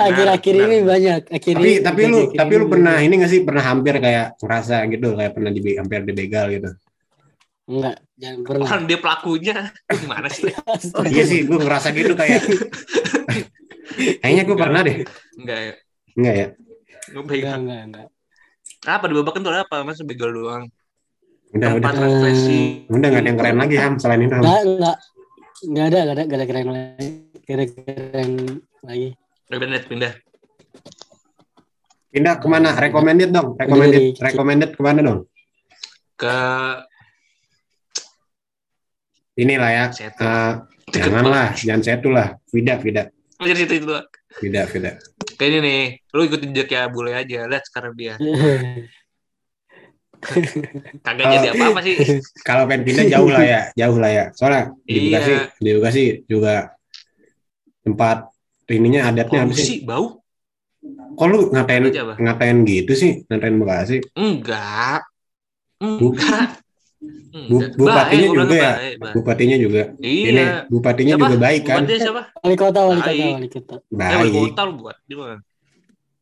Akhir-akhir 0.00 0.54
ini 0.56 0.76
benar. 0.80 0.88
banyak. 0.88 1.20
Akhir 1.28 1.54
Tapi 1.60 1.68
ini- 1.68 1.82
tapi 1.84 2.02
lu 2.08 2.20
tapi 2.32 2.52
lu 2.56 2.64
pernah 2.72 2.96
ini 3.04 3.14
gak 3.20 3.30
sih 3.30 3.40
pernah 3.44 3.64
hampir 3.68 3.94
kayak 4.00 4.40
ngerasa 4.40 4.76
gitu 4.88 5.08
kayak 5.12 5.32
pernah 5.36 5.50
di 5.52 5.60
hampir 5.76 6.00
di 6.08 6.12
begal 6.16 6.46
gitu. 6.48 6.70
Enggak, 7.68 7.96
jangan 8.16 8.40
pernah. 8.48 8.64
Orang 8.64 8.82
dia 8.88 8.98
pelakunya 8.98 9.56
gimana 9.92 10.28
sih? 10.32 10.48
Iya 11.12 11.24
sih, 11.28 11.40
gue 11.44 11.58
ngerasa 11.60 11.88
gitu 11.92 12.12
kayak. 12.16 12.40
Kayaknya 14.24 14.42
gue 14.48 14.56
pernah 14.56 14.80
deh. 14.80 14.96
Enggak 15.36 15.58
ya. 15.60 15.74
Enggak 16.16 16.34
ya? 16.34 16.46
Gue 17.12 17.22
Enggak, 17.28 17.56
enggak, 17.60 17.80
enggak. 17.92 18.06
Apa 18.88 19.04
di 19.04 19.14
Babakan 19.20 19.40
tuh 19.44 19.52
apa? 19.52 19.76
Masa 19.84 20.00
begal 20.08 20.32
doang. 20.32 20.64
Udah, 21.48 21.70
udah. 21.74 21.90
Refreshing. 21.90 22.84
Udah 22.88 23.08
gak 23.08 23.20
ada 23.20 23.28
yang 23.28 23.38
keren 23.38 23.56
lagi 23.56 23.76
Ham 23.76 23.94
selain 23.96 24.20
itu. 24.20 24.34
Ham. 24.34 24.42
Enggak, 24.44 24.60
enggak. 24.62 24.96
Enggak 25.58 25.84
ada, 25.84 25.98
enggak 25.98 26.14
ada, 26.14 26.22
enggak 26.22 26.38
ada 26.38 26.46
keren 26.46 26.66
lagi. 26.68 27.08
Enggak 27.38 27.54
ada 27.56 27.64
keren 27.66 28.30
lagi. 28.82 29.08
Udah 29.48 29.58
pindah, 29.58 29.80
pindah. 29.86 30.12
Pindah 32.08 32.34
ke 32.36 32.46
mana? 32.46 32.68
Recommended 32.74 33.30
dong. 33.30 33.48
Recommended, 33.54 34.00
Dari- 34.12 34.22
recommended 34.22 34.70
ke 34.72 34.80
mana 34.80 35.00
dong? 35.00 35.20
Ke 36.14 36.34
Inilah 39.36 39.70
ya. 39.70 39.84
Setu. 39.88 40.18
eh, 40.18 40.52
janganlah, 40.90 41.54
jangan 41.54 41.80
setu 41.80 42.10
lah. 42.10 42.34
Vida, 42.50 42.74
Vida, 42.76 43.06
Oh, 43.38 43.46
jadi 43.46 43.54
situ 43.62 43.74
itu. 43.78 43.94
Vida, 44.42 44.66
Vida. 44.66 44.98
Kayak 45.38 45.48
ini 45.48 45.58
nih, 45.62 45.82
lu 46.10 46.26
ikutin 46.26 46.50
jejak 46.50 46.74
ya 46.74 46.90
bule 46.90 47.14
aja. 47.14 47.46
Lihat 47.46 47.64
sekarang 47.64 47.94
dia. 47.94 48.18
Kagak 51.06 51.24
jadi 51.30 51.48
apa-apa 51.52 51.80
sih. 51.82 51.94
Kalau 52.48 52.66
pengen 52.66 52.82
pindah 52.84 53.06
jauh 53.08 53.30
lah 53.30 53.44
ya, 53.44 53.60
jauh 53.74 53.98
lah 53.98 54.10
ya. 54.10 54.24
Soalnya 54.34 54.62
di 54.82 54.92
Iya. 54.92 55.02
Bekasi, 55.18 55.32
di 55.58 55.70
Bekasi 55.76 56.02
juga 56.26 56.54
tempat 57.82 58.28
ininya 58.68 59.08
adatnya 59.08 59.46
apa 59.46 59.54
sih? 59.54 59.82
bau? 59.82 60.20
Kok 61.18 61.26
lu 61.26 61.38
ngatain 61.50 61.90
ngatain 62.16 62.56
gitu 62.62 62.92
sih, 62.94 63.12
ngatain 63.26 63.56
Bekasi? 63.58 63.96
Enggak. 64.14 65.02
Enggak. 65.78 66.62
Bu- 67.48 67.70
bupatinya 67.78 68.26
Baik, 68.26 68.34
juga 68.34 68.56
ya? 68.58 68.72
baik, 68.74 68.94
baik. 68.98 69.12
Bupatinya 69.14 69.56
juga. 69.56 69.82
Ini 70.02 70.30
Iya. 70.34 70.48
bupatinya 70.66 71.14
Siapa? 71.14 71.22
juga 71.30 71.36
baik 71.38 71.62
kan? 71.62 71.76
Bupatinya 71.86 72.00
siapa? 72.02 72.22
wali 72.42 72.56
kota, 72.58 72.80
wali 72.82 73.00
kota, 73.00 73.12
Baik. 73.14 73.32
wali 73.38 73.48
kota. 73.48 73.74
Eh, 73.78 74.16
wali 74.18 74.30
Baik. 74.34 74.42
kota 74.50 74.60
lu 74.66 74.72
buat. 74.82 74.96
Gimana? 75.06 75.36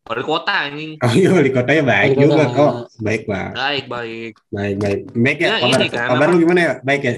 Wali 0.06 0.22
kota 0.22 0.52
anjing. 0.70 0.92
Oh 1.02 1.12
iya 1.12 1.28
wali 1.34 1.50
kotanya 1.50 1.82
baik 1.82 2.10
Wali 2.14 2.22
juga. 2.22 2.44
kota. 2.46 2.60
Oh 2.62 2.72
baik 3.02 3.22
bang, 3.26 3.50
Baik, 3.52 3.84
baik. 3.90 4.32
baik 4.54 4.76
baik. 4.78 5.00
Baik 5.18 5.36
ya. 5.42 5.46
Ya, 5.50 5.56
Kabar, 5.58 5.78
ini 5.82 5.86
kan, 5.90 6.06
kabar 6.06 6.26
apa? 6.26 6.32
lu 6.32 6.38
gimana 6.46 6.60
ya? 6.62 6.72
Baik 6.86 7.02
ya. 7.02 7.14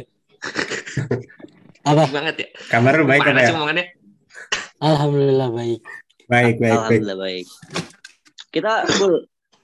Apa? 1.88 2.04
Banget 2.12 2.34
ya. 2.36 2.48
Kabar 2.68 2.92
lu 3.00 3.04
baik 3.08 3.20
apa 3.24 3.28
Panas 3.32 3.40
ya? 3.40 3.48
sih 3.48 3.52
ngomongannya. 3.56 3.86
Alhamdulillah 4.78 5.48
baik. 5.52 5.80
Baik 6.28 6.54
baik 6.56 6.60
baik. 6.60 6.72
Alhamdulillah 6.76 7.18
baik. 7.18 7.46
Kita 8.48 8.72
Bul, 8.96 9.14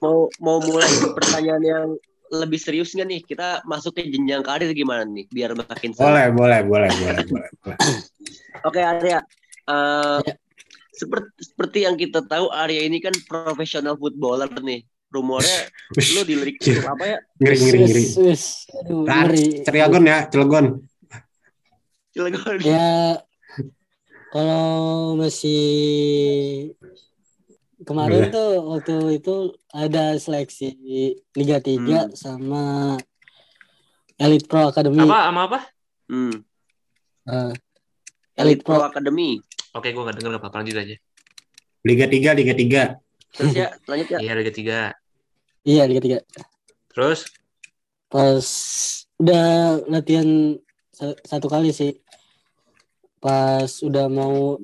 mau 0.01 0.17
mau 0.41 0.57
mulai 0.61 0.89
pertanyaan 1.13 1.63
yang 1.65 1.87
lebih 2.33 2.57
serius 2.57 2.93
nggak 2.93 3.07
nih? 3.09 3.21
Kita 3.25 3.47
masuk 3.65 3.93
ke 3.93 4.09
jenjang 4.09 4.41
karir 4.41 4.69
gimana 4.73 5.05
nih? 5.05 5.25
Biar 5.29 5.53
makin 5.53 5.93
seru. 5.93 6.09
Boleh 6.09 6.25
boleh 6.33 6.59
boleh 6.65 6.89
boleh 6.93 7.21
boleh. 7.29 7.49
boleh. 7.61 7.77
Oke 8.69 8.81
Arya, 8.81 9.19
Eh, 9.65 10.19
Ya. 10.21 10.33
Seperti 10.95 11.31
seperti 11.43 11.77
yang 11.83 11.95
kita 11.99 12.23
tahu 12.23 12.47
Arya 12.49 12.87
ini 12.87 13.03
kan 13.03 13.13
profesional 13.27 13.99
footballer 13.99 14.49
nih. 14.63 14.83
Rumornya 15.05 15.71
lu 15.95 16.21
dilirik 16.27 16.59
klub 16.59 16.83
apa 16.91 17.03
ya? 17.07 17.17
Ngeri 17.39 17.55
ngeri 17.55 17.79
ngeri. 17.87 18.03
Ngeri. 18.83 19.45
Cilegon 19.63 20.03
ya, 20.03 20.17
Cilegon. 20.27 20.65
Cilegon. 22.11 22.57
Ya, 22.59 23.23
kalau 24.35 25.15
masih 25.15 25.63
kemarin 27.87 28.27
Boleh. 28.27 28.33
tuh 28.33 28.49
waktu 28.65 28.95
itu 29.21 29.35
ada 29.71 30.17
seleksi 30.19 30.75
Liga 31.37 31.63
3 31.63 32.11
sama 32.17 32.97
Elite 34.19 34.47
Pro 34.49 34.73
Academy. 34.73 34.99
Apa 35.05 35.19
sama 35.31 35.41
apa? 35.47 35.59
Hmm. 36.11 36.35
Eh, 37.29 37.53
Elite 38.41 38.63
Pro 38.65 38.83
Pro. 38.83 38.89
Academy. 38.91 39.39
Oke, 39.75 39.91
gua 39.91 40.07
enggak 40.07 40.15
denger 40.17 40.39
apa-apa 40.39 40.63
lanjut 40.63 40.77
aja. 40.79 40.95
Liga 41.83 42.05
3, 42.07 42.31
Liga 42.31 42.53
3. 42.55 42.83
Terus 43.35 43.51
ya, 43.53 43.67
lanjut 43.85 44.07
ya. 44.07 44.17
Iya, 44.23 44.33
Liga 44.33 44.51
3. 44.51 44.79
iya 45.65 45.83
Liga 45.83 46.01
3. 46.01 46.17
Terus 46.89 47.19
Pas 48.05 48.47
udah 49.17 49.45
latihan 49.85 50.55
sa- 50.89 51.19
satu 51.21 51.51
kali 51.51 51.75
sih. 51.75 51.99
Pas 53.19 53.67
udah 53.81 54.07
mau 54.07 54.55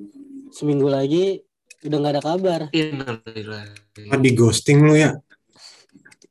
seminggu 0.48 0.88
lagi 0.88 1.42
udah 1.82 1.96
nggak 1.98 2.14
ada 2.16 2.22
kabar. 2.22 2.60
Innalillah. 2.70 3.66
Oh, 4.08 4.16
di 4.16 4.30
ghosting 4.32 4.80
lu 4.80 4.94
ya. 4.94 5.12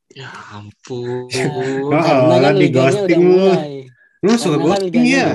Ya 0.10 0.32
ampun. 0.58 1.30
Oh, 1.30 1.92
lah, 1.92 2.40
kan 2.42 2.56
di 2.58 2.68
ghosting 2.72 3.22
lu. 3.22 3.38
mulai. 3.46 3.86
Lu 4.24 4.32
suka 4.34 4.58
kan 4.58 4.66
ghosting 4.66 5.06
ya? 5.06 5.28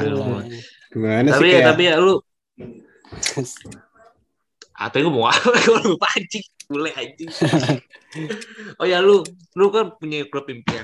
Gimana 0.90 1.28
sih 1.28 1.36
tapi 1.36 1.46
ya, 1.46 1.54
kayak 1.54 1.66
tapi 1.70 1.82
ya 1.86 1.94
lu 2.00 2.14
atau 4.84 4.98
gue 5.00 5.12
mau? 5.12 5.26
Apa 5.32 5.56
gue 5.56 5.80
lupa 5.88 6.06
anjing. 6.14 6.44
Boleh 6.66 6.92
anjing. 6.94 7.30
Oh 8.80 8.88
ya 8.88 9.04
lu 9.04 9.20
lu 9.52 9.68
kan 9.68 9.92
punya 10.00 10.24
klub 10.24 10.48
impian. 10.48 10.80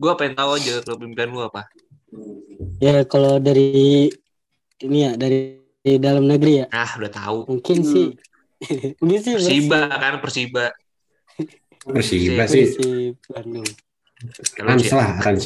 Gue 0.00 0.08
pengen 0.16 0.32
tahu 0.34 0.56
aja 0.56 0.80
klub 0.80 1.04
impian 1.04 1.28
lu 1.28 1.44
apa. 1.44 1.68
Ya 2.80 3.04
kalau 3.04 3.36
dari 3.36 4.08
ini 4.80 4.98
ya 5.04 5.12
dari 5.20 5.60
di 5.84 6.00
dalam 6.00 6.24
negeri 6.24 6.64
ya. 6.64 6.66
Ah 6.72 6.96
udah 6.96 7.12
tahu. 7.12 7.38
Mungkin 7.44 7.76
Hmm. 7.84 7.92
sih. 7.92 8.06
Mungkin 9.04 9.20
sih 9.20 9.32
Persiba 9.36 9.80
kan 9.92 10.16
Persiba. 10.24 10.72
Persiba 11.84 12.48
Persib. 12.48 12.48
sih. 12.48 12.64
Persib 12.72 13.14
Bandung. 13.28 13.68
Kalau 14.56 14.68
Rans 14.72 14.80
sih- 14.80 14.96
lah, 14.96 15.08
Rans 15.20 15.44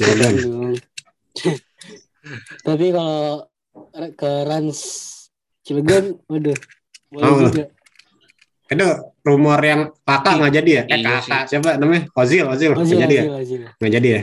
tapi 2.62 2.86
kalau 2.94 3.42
ke 4.14 4.32
Rans 4.46 4.78
Cilegon 5.68 6.04
waduh 6.24 6.56
boleh 7.12 7.24
Oh. 7.28 7.44
juga 7.44 7.64
Itu 8.68 8.84
rumor 9.20 9.60
yang 9.60 9.92
kakak 10.02 10.34
nggak 10.36 10.52
jadi 10.54 10.70
ya? 10.70 10.82
Eh 10.86 10.98
Iya 11.00 11.20
kakak 11.20 11.42
siapa 11.48 11.70
namanya? 11.76 12.02
Ozil, 12.12 12.44
Ozil 12.44 12.72
nggak 12.72 12.84
Ozil 12.84 12.98
jadi 12.98 13.14
ya? 13.14 13.24
Ozil 13.32 13.60
Nggak 13.76 13.92
jadi 13.94 14.08
ya? 14.08 14.22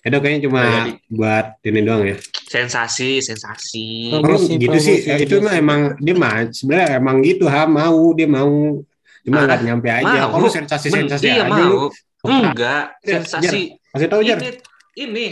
Itu 0.00 0.16
kayaknya 0.16 0.40
cuma 0.46 0.62
buat 1.08 1.46
ini 1.60 1.80
doang 1.82 2.02
ya. 2.06 2.16
sensasi 2.46 3.18
sensasi 3.20 4.10
Oh, 4.10 4.18
Promosi, 4.20 4.58
gitu 4.58 4.74
sih. 4.76 4.98
promosi 4.98 5.06
Ya, 5.06 5.16
itu 5.18 5.34
mah 5.38 5.54
emang 5.54 5.80
dia 5.98 6.14
mah 6.14 6.50
sebenarnya 6.50 6.98
emang 6.98 7.16
gitu 7.20 7.46
ha 7.46 7.62
mau 7.62 8.10
dia 8.10 8.26
mau 8.26 8.78
cuma 9.22 9.38
Ah, 9.38 9.44
nggak 9.44 9.60
nyampe 9.62 9.88
aja. 9.88 10.18
mau. 10.26 10.34
Kalau 10.34 10.48
sensasi-sensasi 10.50 11.26
iya 11.26 11.44
aja 11.44 11.62
lu. 11.62 11.90
mau 12.22 12.42
enggak 12.46 12.82
Ya, 13.02 13.22
sensasi 13.22 13.74
Kasih 13.90 14.06
tahu 14.06 14.22
Jar. 14.22 14.38
ini 14.38 14.50
ini 14.96 15.26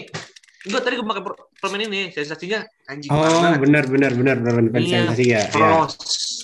Enggak, 0.58 0.82
tadi 0.82 0.94
gue 0.94 1.06
pakai 1.06 1.22
per- 1.22 1.38
permen 1.54 1.80
ini 1.84 2.00
sensasinya 2.10 2.60
anjing 2.84 3.08
Oh, 3.08 3.22
banget. 3.22 3.58
benar 3.62 3.84
benar 3.86 4.12
benar 4.12 4.36
benar 4.36 4.64
benar 4.64 4.80
Iya. 4.80 4.90
sensasi 5.06 5.24
ya. 5.24 5.38
ya. 5.38 5.42
Pros, 5.48 5.92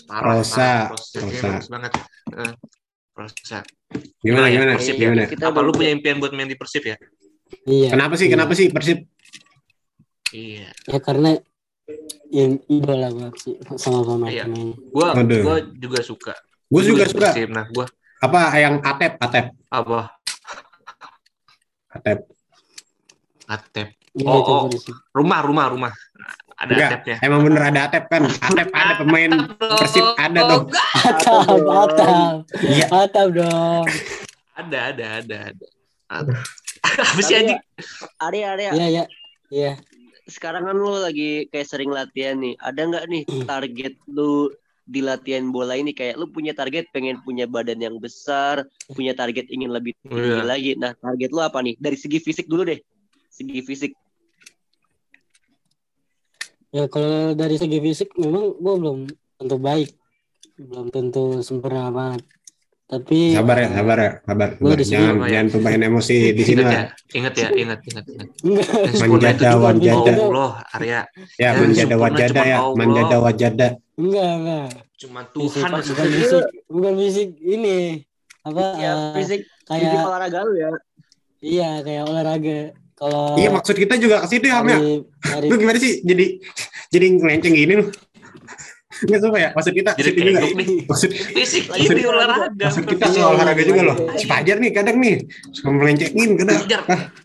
parah, 0.06 0.22
Prosa, 0.22 0.54
parah, 0.54 0.86
prosesnya 0.88 1.20
prosa. 1.20 1.46
bagus 1.50 1.68
banget. 1.68 1.92
Eh, 2.30 2.52
prosa. 3.10 3.58
Gimana 4.20 4.46
ya? 4.46 4.52
gimana? 4.54 4.72
Ya? 4.76 4.94
Gimana? 4.94 5.22
Kita 5.26 5.44
Apa 5.48 5.60
lu 5.60 5.70
punya 5.70 5.90
impian 5.90 6.16
buat 6.16 6.30
main 6.30 6.46
di 6.46 6.54
Persib 6.54 6.82
ya? 6.84 6.96
iya 7.64 7.88
Kenapa 7.88 8.14
sih? 8.14 8.26
Kenapa 8.28 8.52
sih 8.52 8.66
Persib? 8.68 8.98
Iya. 10.30 10.66
ya 10.66 10.98
karena 10.98 11.30
yang 12.28 12.58
idola 12.66 13.06
banget 13.08 13.34
sih 13.40 13.54
sama 13.76 14.02
Iya. 14.26 14.46
pemain-pemain 14.46 14.68
Gua 14.88 15.06
Aduh. 15.12 15.42
gua 15.42 15.56
juga 15.70 16.00
suka. 16.00 16.34
Gue 16.64 16.82
juga 16.82 17.04
suka. 17.04 17.30
Persib. 17.30 17.50
Nah, 17.50 17.66
gua 17.68 17.86
Apa 18.18 18.56
yang 18.56 18.78
Atep? 18.80 19.18
Atep. 19.18 19.52
apa? 19.68 20.10
Atep. 21.88 22.18
Atep. 23.46 23.88
Iya, 24.14 24.30
Oh, 24.30 24.70
oh. 24.70 24.70
Rumah, 25.10 25.40
rumah, 25.42 25.66
rumah. 25.68 25.92
Ada 26.54 26.70
Enggak. 26.70 26.88
atepnya. 26.88 27.16
Emang 27.18 27.40
bener 27.42 27.62
ada 27.66 27.80
Atep 27.84 28.04
kan? 28.06 28.22
Atep 28.30 28.70
ada 28.70 28.94
pemain 28.94 29.32
Persib 29.58 30.06
ada 30.14 30.38
Oh, 30.40 30.62
enggak. 30.62 30.86
Atap, 31.02 31.60
atap, 31.66 32.14
Iya. 32.62 32.86
atap 32.94 33.26
dong. 33.34 33.84
Ada, 34.54 34.78
ada, 34.94 35.06
ada, 35.18 35.36
ada. 35.50 35.66
Ada. 36.06 36.32
Apa 37.10 37.20
sih 37.20 37.34
anjing? 37.34 37.58
Arya, 38.22 38.46
Arya, 38.54 38.70
Iya, 38.70 38.86
ya, 38.86 39.04
iya. 39.50 39.72
sekarang 40.24 40.62
kan 40.62 40.78
lu 40.78 40.94
lagi 40.94 41.50
kayak 41.50 41.66
sering 41.66 41.90
latihan 41.90 42.38
nih. 42.38 42.54
Ada 42.56 42.80
nggak 42.86 43.04
nih 43.10 43.22
target 43.44 43.94
lu 44.06 44.46
di 44.84 45.00
latihan 45.00 45.50
bola 45.50 45.74
ini 45.74 45.90
kayak 45.90 46.14
lu 46.14 46.30
punya 46.30 46.54
target 46.54 46.86
pengen 46.92 47.18
punya 47.18 47.44
badan 47.44 47.82
yang 47.82 47.98
besar, 47.98 48.62
punya 48.86 49.10
target 49.12 49.50
ingin 49.50 49.68
lebih 49.68 49.98
tinggi 49.98 50.22
Iya. 50.30 50.44
lagi. 50.46 50.70
Nah, 50.78 50.94
target 50.94 51.28
lu 51.28 51.42
apa 51.42 51.58
nih? 51.60 51.74
Dari 51.76 51.98
segi 51.98 52.22
fisik 52.22 52.46
dulu 52.46 52.62
deh. 52.62 52.78
Segi 53.26 53.58
fisik. 53.58 53.90
Ya 56.74 56.90
kalau 56.90 57.32
dari 57.32 57.54
segi 57.54 57.78
fisik 57.78 58.10
memang 58.18 58.58
gue 58.58 58.74
belum 58.74 58.98
tentu 59.38 59.56
baik, 59.56 59.94
belum 60.58 60.90
tentu 60.90 61.38
sempurna 61.40 61.86
banget. 61.88 62.26
Tapi 62.84 63.32
Sabar 63.32 63.56
ya, 63.56 63.68
sabar 63.72 63.96
ya, 63.96 64.10
sabar. 64.28 64.48
Gua 64.60 64.76
di 64.76 64.84
sini. 64.84 65.00
Jangan 65.00 65.16
ya. 65.16 65.28
jangan 65.32 65.46
tumpahin 65.48 65.82
emosi 65.88 66.16
di 66.36 66.42
sini 66.44 66.60
Ingat 66.60 66.68
ya, 66.68 66.76
lah. 66.76 66.88
ingat 67.16 67.34
ya, 67.34 67.48
ingat, 67.56 67.80
ingat, 67.80 68.04
ingat. 68.12 68.28
Manjada, 69.00 69.48
cuma 69.48 69.64
wajada. 69.64 70.12
Allah, 70.20 70.52
Arya. 70.68 71.00
Ya, 71.40 71.48
manjada 71.56 71.96
sempurna 71.96 71.96
wajada 71.96 72.40
ya, 72.44 72.58
manjada 72.76 73.16
wajada. 73.18 73.68
enggak, 73.96 74.30
enggak. 74.36 74.68
Cuma 75.00 75.20
Fisik, 75.26 75.62
Tuhan 75.64 75.70
bukan 75.80 76.06
fisik, 76.12 76.44
bukan 76.68 76.94
fisik 76.98 77.28
ini 77.40 77.78
apa 78.44 78.62
Ya, 78.76 78.92
fisik, 79.16 79.40
fisik 79.48 79.64
kayak 79.64 80.04
olahraga 80.04 80.38
lu 80.44 80.52
ya. 80.54 80.68
iya 81.40 81.70
kayak 81.80 82.02
olahraga. 82.04 82.58
Kalau 82.94 83.34
Iya, 83.34 83.50
maksud 83.50 83.74
kita 83.74 83.94
juga 83.96 84.22
ke 84.22 84.28
situ 84.28 84.46
ya, 84.46 84.58
Am, 84.58 84.66
ya. 84.66 84.78
dari 85.20 85.46
Lu 85.46 85.54
gimana 85.56 85.76
sih 85.76 85.98
jadi 86.00 86.38
jadi 86.88 87.06
ngelenceng 87.12 87.52
gini 87.52 87.74
lu? 87.76 87.86
Enggak 88.94 89.20
suka 89.20 89.36
ya? 89.36 89.50
Maksud 89.50 89.72
kita 89.74 89.90
ke 89.90 89.98
Jadi 89.98 90.06
situ 90.06 90.20
juga. 90.22 90.38
kegok 90.38 90.54
nih. 90.54 90.66
Maksud, 90.86 91.10
Fisik 91.34 91.62
ini 91.66 91.74
lanjut. 91.90 92.06
olahraga. 92.06 92.64
maksud 92.70 92.84
kita 92.86 93.04
fisik. 93.04 93.18
soal 93.18 93.30
olahraga 93.34 93.62
juga 93.66 93.80
loh. 93.82 93.96
Si 94.14 94.24
Fajar 94.24 94.56
nih 94.62 94.70
kadang 94.70 94.96
nih 95.02 95.14
suka 95.50 95.68
melencengin 95.68 96.30
kadang. 96.38 96.58
Jar, 96.64 96.82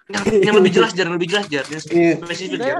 yang, 0.09 0.23
yang 0.41 0.55
lebih 0.57 0.71
jelas, 0.73 0.91
Jar, 0.97 1.07
lebih 1.07 1.29
jelas, 1.29 1.45
Jar. 1.45 1.65
Yang 1.69 1.83
Iya. 1.93 2.13
Nah, 2.17 2.33
Jar. 2.65 2.77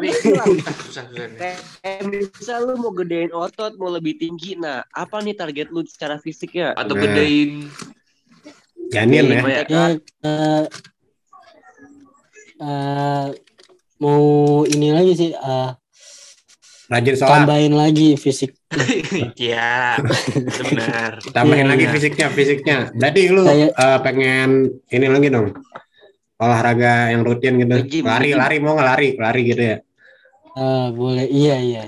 Kayak 1.86 2.02
misal 2.10 2.60
lu 2.66 2.74
mau 2.76 2.90
gedein 2.90 3.30
otot, 3.30 3.78
mau 3.78 3.94
lebih 3.94 4.18
tinggi. 4.18 4.58
Nah, 4.58 4.82
apa 4.90 5.22
nih 5.22 5.38
target 5.38 5.70
lu 5.70 5.86
secara 5.86 6.18
fisik 6.18 6.58
ya? 6.58 6.74
Atau 6.74 6.98
Nah. 6.98 7.06
gedein. 7.06 7.70
Janin 8.90 9.30
ya. 9.30 9.64
Ya? 9.70 9.86
Ya 12.60 12.66
eh, 12.66 13.26
mau 14.00 14.24
ini 14.66 14.92
lagi 14.92 15.14
sih 15.16 15.32
eh, 15.32 15.70
Rajin 16.90 17.16
sholat. 17.16 17.46
tambahin 17.46 17.74
lagi 17.74 18.18
fisik. 18.18 18.58
Iya, 19.38 20.02
benar. 20.58 21.22
Tambahin 21.22 21.66
Iya, 21.66 21.72
lagi 21.72 21.86
iya. 21.86 21.94
fisiknya, 21.94 22.28
fisiknya. 22.30 22.78
Berarti 22.92 23.22
lu 23.30 23.46
Kayak- 23.46 23.74
eh, 23.74 24.00
pengen 24.02 24.50
ini 24.90 25.06
lagi 25.06 25.30
dong. 25.30 25.54
Olahraga 26.40 27.14
yang 27.14 27.22
rutin 27.22 27.62
gitu. 27.62 27.76
Nge-gym, 27.78 28.04
lari, 28.04 28.34
lari 28.34 28.58
mau 28.58 28.74
nggak 28.74 28.90
lari, 28.90 29.10
lari 29.16 29.42
gitu 29.46 29.64
ya. 29.64 29.78
Ah, 30.58 30.90
boleh. 30.90 31.30
Iya, 31.30 31.56
iya. 31.62 31.84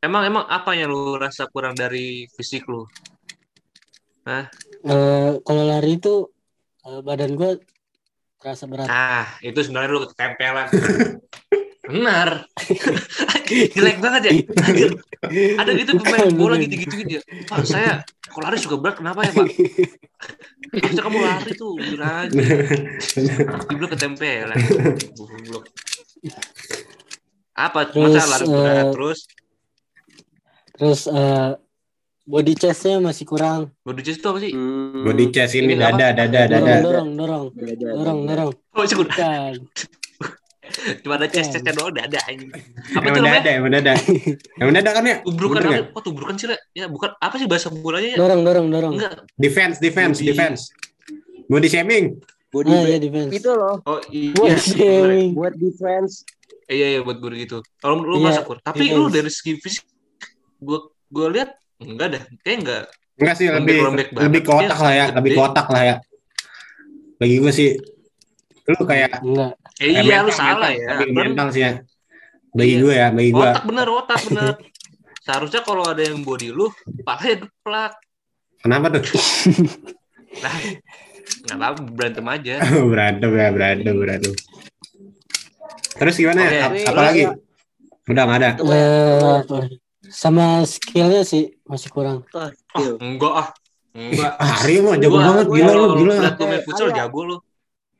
Emang 0.00 0.24
emang 0.24 0.48
apa 0.48 0.72
yang 0.72 0.88
lu 0.88 1.20
rasa 1.20 1.44
kurang 1.52 1.76
dari 1.76 2.24
fisik 2.32 2.64
lu? 2.72 2.88
Eh, 4.24 4.44
kalau 5.44 5.64
lari 5.66 6.00
itu 6.00 6.24
eh, 6.88 7.00
badan 7.04 7.36
gue 7.36 7.60
terasa 8.40 8.64
berat. 8.64 8.88
Ah, 8.88 9.36
itu 9.44 9.60
sebenarnya 9.60 9.92
lu 9.92 10.00
ketempelan. 10.08 10.66
Benar. 11.90 12.28
Jelek 13.76 13.98
banget 14.00 14.22
ya. 14.30 14.32
Anjir. 14.64 14.90
Ada 15.58 15.70
gitu 15.76 15.98
pemain 16.00 16.32
bola 16.32 16.56
gitu-gitu 16.56 17.02
dia. 17.04 17.20
Pak, 17.50 17.66
saya 17.66 18.00
kalau 18.30 18.46
lari 18.46 18.56
suka 18.62 18.78
berat 18.78 18.96
kenapa 19.02 19.26
ya, 19.26 19.32
Pak? 19.34 19.46
Harusnya 20.80 21.02
kamu 21.02 21.18
lari 21.18 21.52
tuh, 21.58 21.74
bilang 21.76 22.30
aja. 22.30 22.40
Dibilang 23.66 23.90
ketempelan. 23.90 24.56
Goblok. 25.18 25.64
Apa? 27.58 27.80
Terus, 27.90 28.14
Masa 28.14 28.30
lari 28.30 28.46
berat 28.46 28.86
eh, 28.86 28.92
terus? 28.94 29.18
Terus 30.78 31.00
eh, 31.10 31.50
body 32.30 32.54
chest-nya 32.54 32.96
masih 32.98 33.24
kurang. 33.24 33.74
Body 33.82 34.00
chest 34.00 34.18
itu 34.18 34.28
apa 34.28 34.38
sih? 34.38 34.52
Hmm. 34.52 35.02
Body 35.02 35.24
chest 35.28 35.52
ini 35.52 35.74
Ini 35.74 35.82
apa? 35.82 35.98
dada, 35.98 36.24
dada, 36.24 36.46
Dorong, 36.46 36.62
dada. 36.62 36.80
dorong, 36.80 37.10
dorong, 37.12 37.44
Dada, 37.52 37.86
dorong, 37.90 38.18
dada. 38.20 38.30
dorong. 38.30 38.50
Oh, 38.72 38.84
sih 38.84 38.96
Bukan. 38.96 39.52
Cuma 41.02 41.18
ada 41.18 41.26
chest-chestnya 41.26 41.72
doang, 41.72 41.90
dada 41.90 42.18
anjing. 42.24 42.46
Apa 42.94 43.02
Yang 43.02 43.10
tuh 43.10 43.20
namanya? 43.20 43.34
dada, 43.36 43.50
yang 43.50 43.64
dada. 43.68 43.92
Yang 44.54 44.70
dada 44.72 44.90
kan 44.92 45.02
ya? 45.04 45.16
Tubrukan 45.20 45.58
apa? 45.58 45.66
nggak? 45.68 45.84
Kok 45.90 46.02
tubrukan 46.04 46.34
sih, 46.36 46.46
Le? 46.46 46.56
Ya, 46.72 46.86
bukan 46.86 47.10
apa 47.12 47.34
sih 47.34 47.46
bahasa 47.46 47.68
bolanya 47.68 48.14
ya? 48.14 48.16
Dorong, 48.16 48.40
dorong, 48.40 48.66
dorong. 48.70 48.92
Enggak. 48.94 49.12
Defense, 49.34 49.76
defense, 49.78 50.16
Body- 50.16 50.28
defense. 50.30 50.60
Body 51.44 51.66
shaming. 51.66 52.22
Body 52.48 52.70
weight. 52.70 52.86
iya 52.86 52.98
defense. 53.00 53.30
Itu 53.32 53.50
loh, 53.52 53.82
Oh 53.82 53.98
iya. 54.08 54.30
Body 54.32 54.58
shaming. 54.60 55.28
buat 55.34 55.54
defense. 55.54 56.22
Iya 56.70 56.86
iya 56.88 57.00
buat 57.02 57.18
gue 57.18 57.34
gitu. 57.36 57.58
Kalau 57.76 57.98
lu 57.98 58.16
Iya, 58.16 58.26
masuk 58.30 58.44
kur. 58.46 58.58
Tapi 58.60 58.86
iya. 58.86 58.94
lu 58.94 59.10
dari 59.10 59.26
segi 59.26 59.58
fisik 59.58 59.82
gue 60.56 60.78
gue 61.08 61.26
lihat 61.30 61.50
enggak 61.80 62.08
dah. 62.16 62.22
Kayak 62.44 62.56
enggak. 62.62 62.82
Enggak 63.20 63.34
sih, 63.36 63.46
lebih 63.52 63.76
lebih 64.16 64.40
ke 64.44 64.50
otak 64.52 64.78
Dia 64.78 64.84
lah 64.84 64.92
ya, 64.92 65.04
gede. 65.08 65.16
lebih 65.20 65.30
ke 65.36 65.40
otak 65.40 65.66
lah 65.68 65.82
ya. 65.84 65.96
Bagi 67.20 67.36
gue 67.36 67.52
sih, 67.52 67.70
lu 68.64 68.80
kayak 68.86 69.20
Enggak. 69.20 69.52
Eh, 69.80 69.84
eh, 69.92 70.02
iya 70.04 70.16
lu 70.24 70.32
salah 70.32 70.68
mental, 70.68 70.72
ya. 70.72 70.88
lebih 71.00 71.12
mental 71.12 71.46
sih 71.52 71.62
ya. 71.64 71.72
Bagi 72.50 72.74
Iya. 72.76 72.82
gue 72.82 72.94
ya, 72.96 73.08
bagi 73.12 73.30
gue. 73.30 73.44
otak 73.44 73.64
bener 73.68 73.86
otak 73.88 74.18
bener. 74.28 74.54
Seharusnya 75.26 75.60
kalau 75.60 75.84
ada 75.84 76.00
yang 76.00 76.24
body 76.24 76.48
lu, 76.48 76.72
palanya 77.04 77.44
geplak. 77.44 77.92
Kenapa 78.60 78.86
tuh? 78.92 79.04
Nah, 80.30 80.54
nggak 81.42 81.58
apa 81.58 81.80
berantem 81.90 82.26
aja. 82.30 82.54
berantem 82.94 83.30
ya, 83.34 83.48
berantem, 83.50 83.94
berantem. 83.98 84.32
Terus 85.98 86.14
gimana 86.16 86.40
ya? 86.46 86.70
Ap- 86.70 86.72
terus 86.72 86.86
apa 86.86 87.00
lagi? 87.02 87.22
ya. 87.26 87.32
Udah 88.06 88.22
nggak 88.24 88.38
ada. 88.38 88.50
Eh, 88.62 89.38
sama 90.08 90.62
skillnya 90.64 91.26
sih 91.26 91.50
masih 91.70 91.88
kurang. 91.88 92.26
Oh, 92.30 92.50
Gil. 92.74 92.94
enggak 92.98 93.34
ah. 93.36 93.48
Enggak. 93.90 94.32
Ah, 94.42 94.62
Aryo 94.62 94.80
mah 94.84 94.96
jago 94.96 95.14
Gua- 95.14 95.24
banget, 95.24 95.46
gua- 95.46 95.56
gila 95.56 95.72
lu, 95.72 95.84
gila. 95.96 96.14
lu 96.18 96.44
main 96.44 96.62
futsal 96.62 96.88
jago 96.90 97.20
lu. 97.24 97.36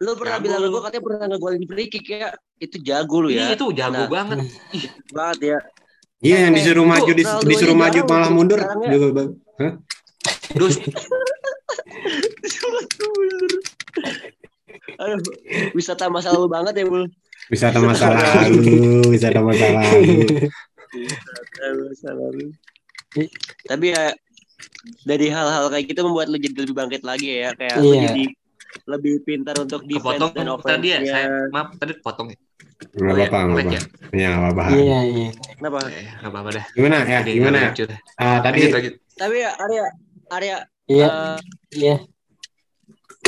Lu 0.00 0.10
pernah 0.16 0.36
Jago 0.36 0.44
bilang 0.44 0.60
lu. 0.60 0.68
gue 0.70 0.80
katanya 0.80 1.02
pernah 1.04 1.26
ngegolin 1.28 1.64
free 1.64 1.86
kick 1.86 2.06
ya. 2.08 2.30
Itu 2.56 2.76
jago 2.80 3.16
lu 3.20 3.28
Iya 3.28 3.52
ya. 3.52 3.54
itu 3.54 3.66
jago 3.70 3.94
Nah. 3.96 4.08
banget. 4.08 4.38
Banget 5.16 5.38
ya. 5.44 5.58
Iya, 6.20 6.36
yang 6.44 6.52
Eh, 6.52 6.56
disuruh 6.60 6.84
maju, 6.84 7.10
dis- 7.10 7.40
disuruh 7.44 7.72
maju 7.74 7.98
malah 8.04 8.28
mundur 8.28 8.58
ya. 8.58 8.68
juga 8.88 9.06
bang. 9.14 9.30
Hah? 9.56 9.72
Terus 10.50 10.74
Aduh, 15.00 15.20
wisata 15.72 16.08
masa 16.08 16.28
lalu 16.30 16.48
banget 16.48 16.74
ya, 16.76 16.84
Bul. 16.84 17.08
Wisata 17.48 17.80
masa 17.80 18.12
lalu, 18.12 19.00
wisata 19.10 19.40
masa 19.40 19.66
lalu. 19.72 20.16
Wisata 20.92 21.68
masa 21.80 22.08
lalu. 22.12 22.46
Tapi 23.66 23.86
ya 23.90 24.04
dari 25.02 25.26
hal-hal 25.28 25.66
kayak 25.68 25.84
gitu 25.88 26.00
membuat 26.06 26.28
lu 26.30 26.36
jadi 26.38 26.56
lebih 26.62 26.76
bangkit 26.76 27.02
lagi 27.02 27.28
ya, 27.42 27.50
kayak 27.56 27.76
lu 27.80 27.90
Iya. 27.90 28.02
jadi 28.12 28.24
lebih 28.86 29.14
pintar 29.26 29.56
untuk 29.58 29.82
defense 29.82 30.18
kepotong 30.20 30.30
dan 30.30 30.46
tadi 30.46 30.46
ya. 30.46 30.54
offense-nya. 30.54 30.96
Saya 31.10 31.26
maaf 31.50 31.68
tadi 31.74 31.92
potong 31.98 32.28
ya. 32.30 32.38
Nggak 32.96 33.12
apa-apa, 33.12 33.38
nggak 33.44 33.58
Oke, 33.60 33.60
apa-apa. 33.60 33.76
ya. 33.76 33.82
Ya, 34.14 34.28
nggak 34.30 34.52
apa-apa. 34.54 34.64
Iya, 34.72 34.98
iya. 35.04 35.28
Kenapa? 35.58 35.78
Eh, 35.90 36.06
nggak 36.06 36.30
apa-apa 36.32 36.48
dah. 36.54 36.64
Gimana 36.72 36.96
ya? 36.96 37.18
Jadi, 37.20 37.32
Gimana 37.36 37.58
ya? 37.60 37.70
Ah, 38.16 38.38
tadi 38.40 38.58
Lanjut, 38.60 38.74
lanjut. 38.78 38.94
Tapi 39.20 39.36
ya 39.36 39.50
Arya, 39.58 39.84
Arya, 40.30 40.56
Iya, 40.90 41.06
eh, 41.06 41.38
iya. 41.76 41.96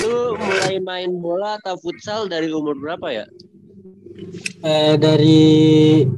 lu 0.02 0.34
mulai 0.34 0.76
main 0.82 1.10
bola 1.14 1.60
atau 1.60 1.78
futsal 1.78 2.26
dari 2.26 2.48
umur 2.50 2.74
berapa 2.74 3.06
ya? 3.12 3.24
Eh, 4.62 4.94
dari 4.98 5.40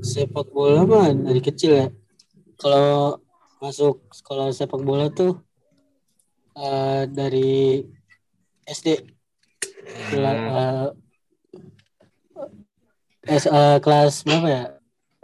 sepak 0.01 0.49
bola 0.53 0.85
mah 0.85 1.11
dari 1.11 1.41
kecil 1.41 1.73
ya. 1.75 1.87
Kalau 2.57 3.19
masuk 3.65 4.13
sekolah 4.13 4.53
sepak 4.53 4.77
bola 4.79 5.09
tuh 5.09 5.41
eh, 6.55 7.09
dari 7.09 7.81
SD. 8.63 9.01
Kela- 10.11 10.37
eh, 10.37 10.87
S- 13.27 13.49
eh, 13.49 13.77
kelas 13.81 14.21
berapa 14.23 14.49
ya? 14.49 14.65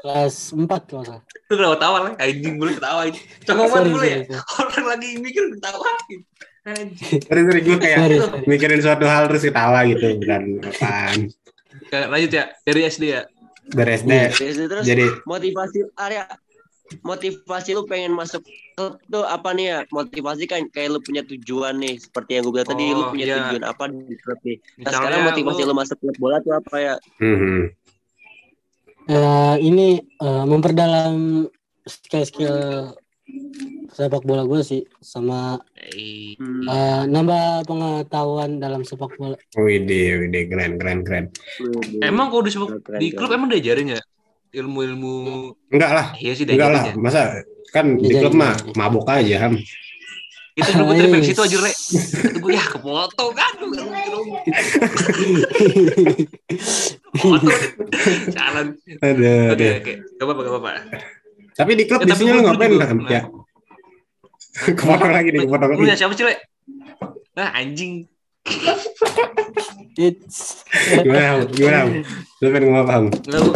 Kelas 0.00 0.57
4 0.57 0.64
kalau 0.88 1.05
salah. 1.05 1.22
Lu 1.53 1.55
ketawa 1.55 1.76
tawa 1.76 1.98
lah, 2.00 2.12
anjing 2.16 2.57
boleh 2.57 2.81
ketawa 2.81 3.05
ini. 3.05 3.20
Sorry, 3.44 3.92
boleh 3.92 4.11
ya? 4.24 4.40
Orang 4.57 4.85
lagi 4.88 5.09
mikir 5.20 5.44
ketawain. 5.53 6.18
Anjing. 6.64 7.20
Sorry, 7.20 7.42
sorry, 7.44 7.61
gue 7.61 7.76
kayak 7.76 7.98
Sorry, 8.00 8.16
sorry. 8.16 8.44
mikirin 8.48 8.81
suatu 8.81 9.05
hal 9.05 9.29
terus 9.29 9.44
ketawa 9.44 9.85
gitu. 9.85 10.16
Dan 10.24 10.64
apaan? 10.64 11.29
Lanjut 11.92 12.33
ya, 12.33 12.44
dari 12.64 12.81
SD 12.88 13.05
ya. 13.12 13.22
Dari 13.68 13.90
SD. 13.94 14.12
Dari 14.33 14.53
situ 14.57 14.66
terus 14.66 14.85
Jadi, 14.88 15.05
motivasi 15.29 15.79
Arya 15.94 16.24
motivasi 17.00 17.70
lu 17.72 17.83
pengen 17.85 18.11
masuk 18.11 18.42
klub 18.74 18.98
tuh 19.07 19.22
apa 19.22 19.50
nih 19.50 19.66
ya 19.66 19.79
motivasi 19.88 20.44
kan 20.44 20.66
kayak 20.66 20.90
lu 20.90 20.98
punya 20.98 21.22
tujuan 21.22 21.76
nih 21.76 21.96
seperti 21.96 22.37
yang 22.37 22.44
gue 22.44 22.55
bilang 22.55 22.66
tadi 22.66 22.85
lu 22.88 23.00
Oh, 23.00 23.09
punya 23.09 23.24
iya. 23.24 23.37
tujuan 23.46 23.64
apa 23.64 23.85
di 23.88 24.14
klub 24.16 24.38
nih 24.40 24.57
nah 24.57 24.66
Misalnya 24.76 24.96
sekarang 24.96 25.20
motivasi 25.29 25.61
lu, 25.62 25.72
masuk 25.72 25.96
klub 25.98 26.16
bola 26.18 26.37
tuh 26.38 26.53
apa 26.53 26.76
ya 26.76 26.94
mhm. 27.18 27.61
Eh, 29.03 29.57
ini 29.61 29.88
eh, 29.98 30.44
memperdalam 30.44 31.42
skill-skill 31.83 32.94
sepak 33.90 34.22
bola 34.22 34.42
gue 34.44 34.61
sih 34.61 34.83
sama 34.96 35.59
Hmm. 36.38 36.62
eh, 36.62 37.03
nambah 37.05 37.66
pengetahuan 37.66 38.57
dalam 38.57 38.81
sepak 38.81 39.11
bola. 39.12 39.35
Widih, 39.53 40.22
widih, 40.22 40.46
keren, 40.46 40.79
keren, 40.79 40.98
keren. 41.03 41.24
Emang 41.98 42.31
kalau 42.31 42.42
di, 42.42 42.50
sepak- 42.50 42.79
Keren, 42.81 43.00
di 43.00 43.09
keren. 43.09 43.18
klub 43.18 43.31
emang 43.33 43.48
diajarin 43.50 43.88
ya? 43.90 44.00
Ilmu-ilmu 44.51 45.15
Enggak 45.69 45.91
lah, 45.91 46.07
Iya 46.15 46.33
sih 46.35 46.45
enggak 46.45 46.71
lah. 46.71 46.83
ya. 46.87 46.95
Masa 46.95 47.21
kan 47.71 47.95
di 47.95 48.11
klub 48.11 48.35
mah 48.35 48.55
mabuk 48.75 49.07
aja, 49.07 49.47
Ham. 49.47 49.55
Itu 50.53 50.71
dulu 50.75 50.93
terima 50.93 51.17
Ais. 51.17 51.31
situ 51.31 51.41
aja, 51.41 51.57
Re. 51.57 51.73
Gue 52.37 52.53
ya 52.59 52.65
kepotong 52.67 53.31
kan. 53.33 53.53
Kepotong. 53.55 54.27
Jalan. 58.37 58.67
Aduh, 59.01 59.55
Oke, 59.55 59.55
aduh. 59.55 59.73
oke. 59.77 59.93
Gak 60.19 60.25
apa-apa, 60.25 60.41
gak 60.41 60.53
apa-apa. 60.53 60.71
Tapi 61.53 61.71
di 61.75 61.85
klub 61.85 62.01
Ya, 62.01 62.07
tapi 62.07 62.11
biasanya 62.19 62.33
lu 62.33 62.43
ngapain, 62.45 62.71
pernah. 62.73 62.91
Ya. 63.09 63.23
Kepotong 64.77 65.13
lagi 65.13 65.29
nih, 65.31 65.41
kepotong 65.47 65.69
lagi. 65.73 65.95
siapa 65.95 66.13
sih, 66.13 66.25
Le? 66.27 66.35
Ah, 67.35 67.51
anjing. 67.55 67.95
It's 69.95 70.65
Gimana? 70.97 71.45
Gimana? 71.47 71.81
Lu 72.41 72.47
pengen 72.49 72.63
ngomong 72.67 72.83
apa, 72.83 72.93
Ham? 72.93 73.05
Nggak, 73.13 73.41
lu. 73.41 73.53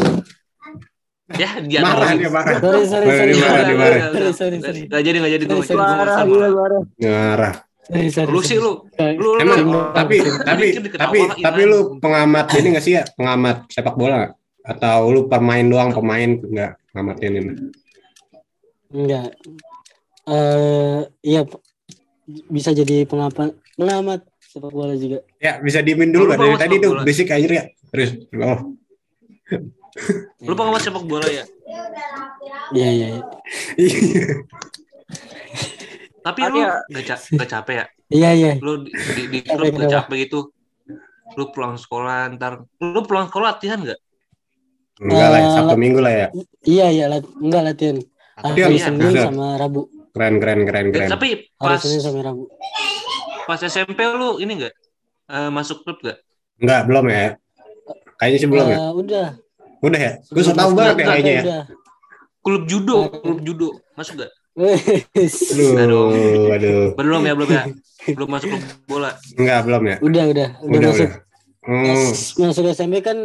Ya, 1.24 1.56
dia 1.56 1.80
Marah 1.80 2.12
dia, 2.12 2.28
marah. 2.28 2.60
sorry 2.60 2.84
sorry 2.84 3.06
Marah, 3.08 3.16
sorry 3.16 3.32
dia 3.32 3.40
marah, 3.40 3.56
sorry 3.56 3.64
dia 3.64 3.76
marah. 3.80 4.00
sorry 4.04 4.32
sorry 4.36 4.56
sorry 4.60 4.80
Gak 4.84 5.02
jadi, 5.08 5.16
gak 5.16 5.32
jadi. 5.32 5.44
Gue 5.48 5.64
sorry. 5.64 5.80
marah 5.80 6.16
marah 6.20 6.82
Marah. 7.00 7.54
sorry 7.80 8.08
sorry. 8.12 8.28
Lu 8.28 8.40
sih, 8.44 8.58
lu. 8.60 8.72
Lu. 9.16 9.30
Emang 9.40 9.58
lu. 9.64 9.80
tapi 9.96 10.20
tapi 10.20 10.66
tapi 10.92 11.18
tapi 11.40 11.60
kan. 11.64 11.70
lu 11.72 11.78
pengamat 11.96 12.46
ini 12.54 12.66
nggak 12.72 12.84
sih 12.84 12.92
ya 12.94 13.08
pengamat 13.12 13.56
sepak 13.68 13.96
bola 13.96 14.36
atau 14.60 15.08
lu 15.08 15.24
pemain 15.24 15.64
doang 15.64 15.92
pemain 15.92 16.28
nggak 16.28 16.72
ngamatin 16.92 17.32
ini 17.34 17.52
Enggak. 18.92 19.32
Eh 20.24 21.00
iya 21.24 21.40
bisa 22.48 22.70
jadi 22.70 23.04
pengamat 23.04 23.52
pengamat 23.74 24.20
sepak 24.44 24.70
bola 24.70 24.92
juga. 24.94 25.24
ya 25.36 25.56
bisa 25.58 25.80
diemin 25.80 26.12
dulu 26.12 26.28
Lu 26.28 26.30
kan 26.30 26.38
dari 26.38 26.56
tadi 26.60 26.74
tuh 26.78 26.92
berisik 27.00 27.28
aja 27.28 27.48
ya 27.48 27.64
terus 27.88 28.12
oh 28.36 28.76
Lu 30.42 30.52
pengamat 30.58 30.82
sepak 30.82 31.04
bola 31.06 31.26
ya? 31.30 31.44
Iya 32.74 32.88
iya. 32.90 33.06
iya. 33.14 33.22
Tapi 36.24 36.40
lu 36.48 36.58
ya? 36.64 36.80
gak, 36.88 37.04
ca 37.04 37.16
gak 37.20 37.48
capek 37.48 37.74
ya? 37.76 37.86
Iya 38.10 38.30
iya. 38.34 38.52
Lu 38.58 38.82
di, 38.82 38.90
di, 38.90 39.22
di 39.30 39.38
klub 39.44 39.70
gak 39.76 39.92
capek 39.92 40.16
gitu? 40.26 40.40
Lu 41.36 41.52
pulang 41.52 41.76
sekolah 41.78 42.32
ntar. 42.34 42.64
Lu 42.80 43.00
pulang 43.06 43.28
sekolah 43.28 43.54
latihan 43.56 43.80
gak? 43.84 44.00
Enggak 45.02 45.28
lah, 45.30 45.40
Eh, 45.42 45.50
Sabtu 45.58 45.76
Minggu 45.76 46.00
lah 46.00 46.12
ya. 46.14 46.26
Iya 46.62 46.86
iya 46.90 47.04
enggak 47.18 47.62
latihan. 47.66 47.96
Tapi 48.34 48.58
Hari 48.62 48.78
iya, 48.78 48.86
Senin 48.90 49.14
sama 49.14 49.58
Rabu. 49.58 49.90
Keren, 50.14 50.38
keren, 50.38 50.60
keren, 50.66 50.84
Eh, 50.90 50.92
keren. 50.94 51.08
tapi 51.10 51.28
pas 51.58 51.78
Senin 51.82 52.00
sama 52.02 52.20
Rabu. 52.22 52.46
pas 53.44 53.60
SMP 53.60 54.00
lu 54.08 54.40
ini 54.40 54.56
enggak 54.56 54.74
eh, 55.28 55.50
masuk 55.52 55.84
klub 55.84 56.00
gak? 56.00 56.18
Enggak, 56.62 56.80
belum 56.88 57.04
ya. 57.10 57.36
Kayaknya 58.16 58.38
sih 58.40 58.48
belum 58.48 58.66
ya. 58.70 58.76
Eh, 58.78 58.92
udah. 58.94 59.28
Udah 59.84 60.00
ya. 60.00 60.12
Gue 60.24 60.40
so 60.40 60.50
Sebelum 60.50 60.56
tau 60.56 60.70
banget 60.72 60.96
ya 60.96 61.04
kayaknya 61.04 61.32
ya. 61.32 61.42
Udah. 61.44 61.62
Klub 62.40 62.62
judo, 62.64 62.96
Eh. 62.98 63.20
klub 63.20 63.40
judo. 63.40 63.68
Masuk 63.94 64.14
gak? 64.20 64.30
Wes. 64.54 65.34
Aduh, 65.52 66.08
aduh. 66.48 66.82
Belum 66.94 67.20
ya, 67.22 67.32
belum 67.34 67.50
ya. 67.50 67.62
Belum 68.06 68.28
masuk 68.28 68.48
klub 68.52 68.62
bola. 68.86 69.10
Enggak, 69.34 69.60
belum 69.64 69.82
ya. 69.84 69.96
udah 70.00 70.24
udah 70.26 70.48
udah, 70.60 70.78
Udah, 70.78 70.88
masuk. 70.90 71.08
udah. 71.08 71.12
Hmm. 71.64 72.44
Masuk 72.44 72.64
SMP 72.68 72.94
kan 73.00 73.18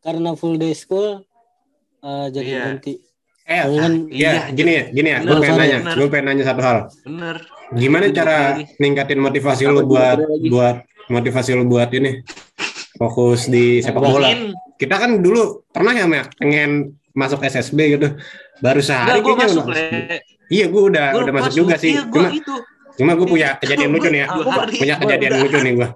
karena 0.00 0.30
full 0.34 0.54
day 0.56 0.72
school 0.72 1.22
eh, 2.00 2.26
jadi 2.30 2.48
Iya. 2.48 2.62
ganti. 2.70 2.94
Eh, 3.44 3.62
kan 3.66 3.92
Iya, 4.06 4.32
gini 4.54 4.72
ya, 4.72 4.84
gini 4.88 5.08
ya. 5.10 5.18
Gue 5.20 5.36
pengen 5.36 5.58
nanya, 5.58 5.78
gue 5.90 6.06
pengen 6.06 6.26
nanya 6.28 6.44
satu 6.46 6.62
hal. 6.62 6.78
Bener. 7.02 7.36
Gimana 7.70 8.04
cara 8.10 8.36
ningkatin 8.78 9.18
motivasi 9.18 9.62
Apa 9.62 9.72
lu 9.72 9.80
buat 9.84 10.18
buat 10.48 10.76
motivasi 11.06 11.54
lu 11.54 11.66
buat 11.66 11.90
ini 11.90 12.22
fokus 12.94 13.46
di 13.46 13.78
sepak 13.78 14.00
bola? 14.00 14.28
Kita 14.74 14.96
kan 14.96 15.20
dulu 15.20 15.68
pernah 15.68 15.92
ya, 15.92 16.06
Mek, 16.06 16.34
pengen 16.34 16.70
masuk 17.12 17.40
SSB 17.40 17.78
gitu. 17.94 18.08
Baru 18.58 18.80
sehari 18.80 19.18
enggak 19.18 19.24
kayaknya 19.26 19.46
masuk, 19.46 19.64
udah- 19.64 19.76
Le. 19.76 20.18
Iya, 20.50 20.66
gue 20.66 20.82
udah 20.84 21.06
Gua 21.10 21.20
udah 21.22 21.34
masuk 21.36 21.52
juga 21.54 21.74
sih. 21.76 21.94
Iya, 21.94 22.02
gue 22.04 22.16
Cuma 22.16 22.30
itu. 22.32 22.54
cuma 22.96 23.10
gue 23.14 23.26
punya 23.28 23.48
kejadian 23.56 23.90
lucu 23.90 24.08
nih 24.08 24.20
ya. 24.20 24.26
Punya 24.72 24.94
kejadian 24.96 25.32
lucu 25.38 25.58
nih 25.58 25.72
gue. 25.74 25.88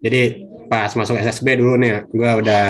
Jadi 0.00 0.20
pas 0.66 0.90
masuk 0.92 1.16
SSB 1.16 1.56
dulu 1.56 1.74
nih, 1.76 1.88
ya, 1.88 1.98
gue 2.04 2.30
udah 2.42 2.64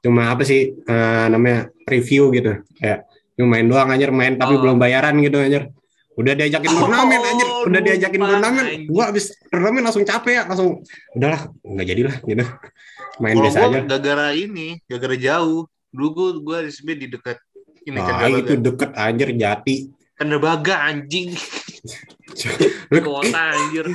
cuma 0.00 0.30
apa 0.30 0.42
sih 0.42 0.72
eh, 0.72 1.24
namanya 1.26 1.68
review 1.84 2.30
gitu. 2.30 2.54
Kayak 2.76 3.04
cuma 3.34 3.56
main 3.56 3.66
doang 3.66 3.88
anjir, 3.88 4.10
main 4.10 4.36
tapi 4.36 4.54
Oh. 4.54 4.60
belum 4.60 4.76
bayaran 4.76 5.16
gitu 5.18 5.36
anjir. 5.36 5.72
Udah 6.12 6.34
diajakin 6.34 6.70
Oh, 6.70 6.78
turnamen 6.84 7.16
anjir, 7.18 7.48
udah 7.64 7.80
diajakin 7.80 8.20
turnamen. 8.20 8.64
Gua 8.86 9.08
habis 9.08 9.32
turnamen 9.46 9.80
langsung 9.80 10.04
capek 10.04 10.32
ya, 10.32 10.42
langsung 10.44 10.84
udahlah, 11.12 11.48
nggak 11.62 11.86
jadilah 11.86 12.16
gitu. 12.22 12.44
Main 13.20 13.34
Kalau 13.36 13.44
biasa 13.44 13.58
gue 13.58 13.68
aja. 13.68 13.80
gara-gara 13.86 14.28
ini, 14.32 14.68
gara-gara 14.84 15.16
jauh. 15.16 15.62
Dulu 15.90 16.08
gue 16.10 16.28
gue 16.40 16.58
di 16.96 17.06
dekat 17.06 17.36
ini 17.82 17.96
Ah, 17.96 18.06
Candrabaga. 18.06 18.38
itu 18.40 18.52
deket 18.56 18.90
anjir 18.94 19.28
jati. 19.34 19.76
Candrabaga 20.14 20.74
anjing. 20.82 21.28
Kota 23.06 23.40
anjir. 23.50 23.86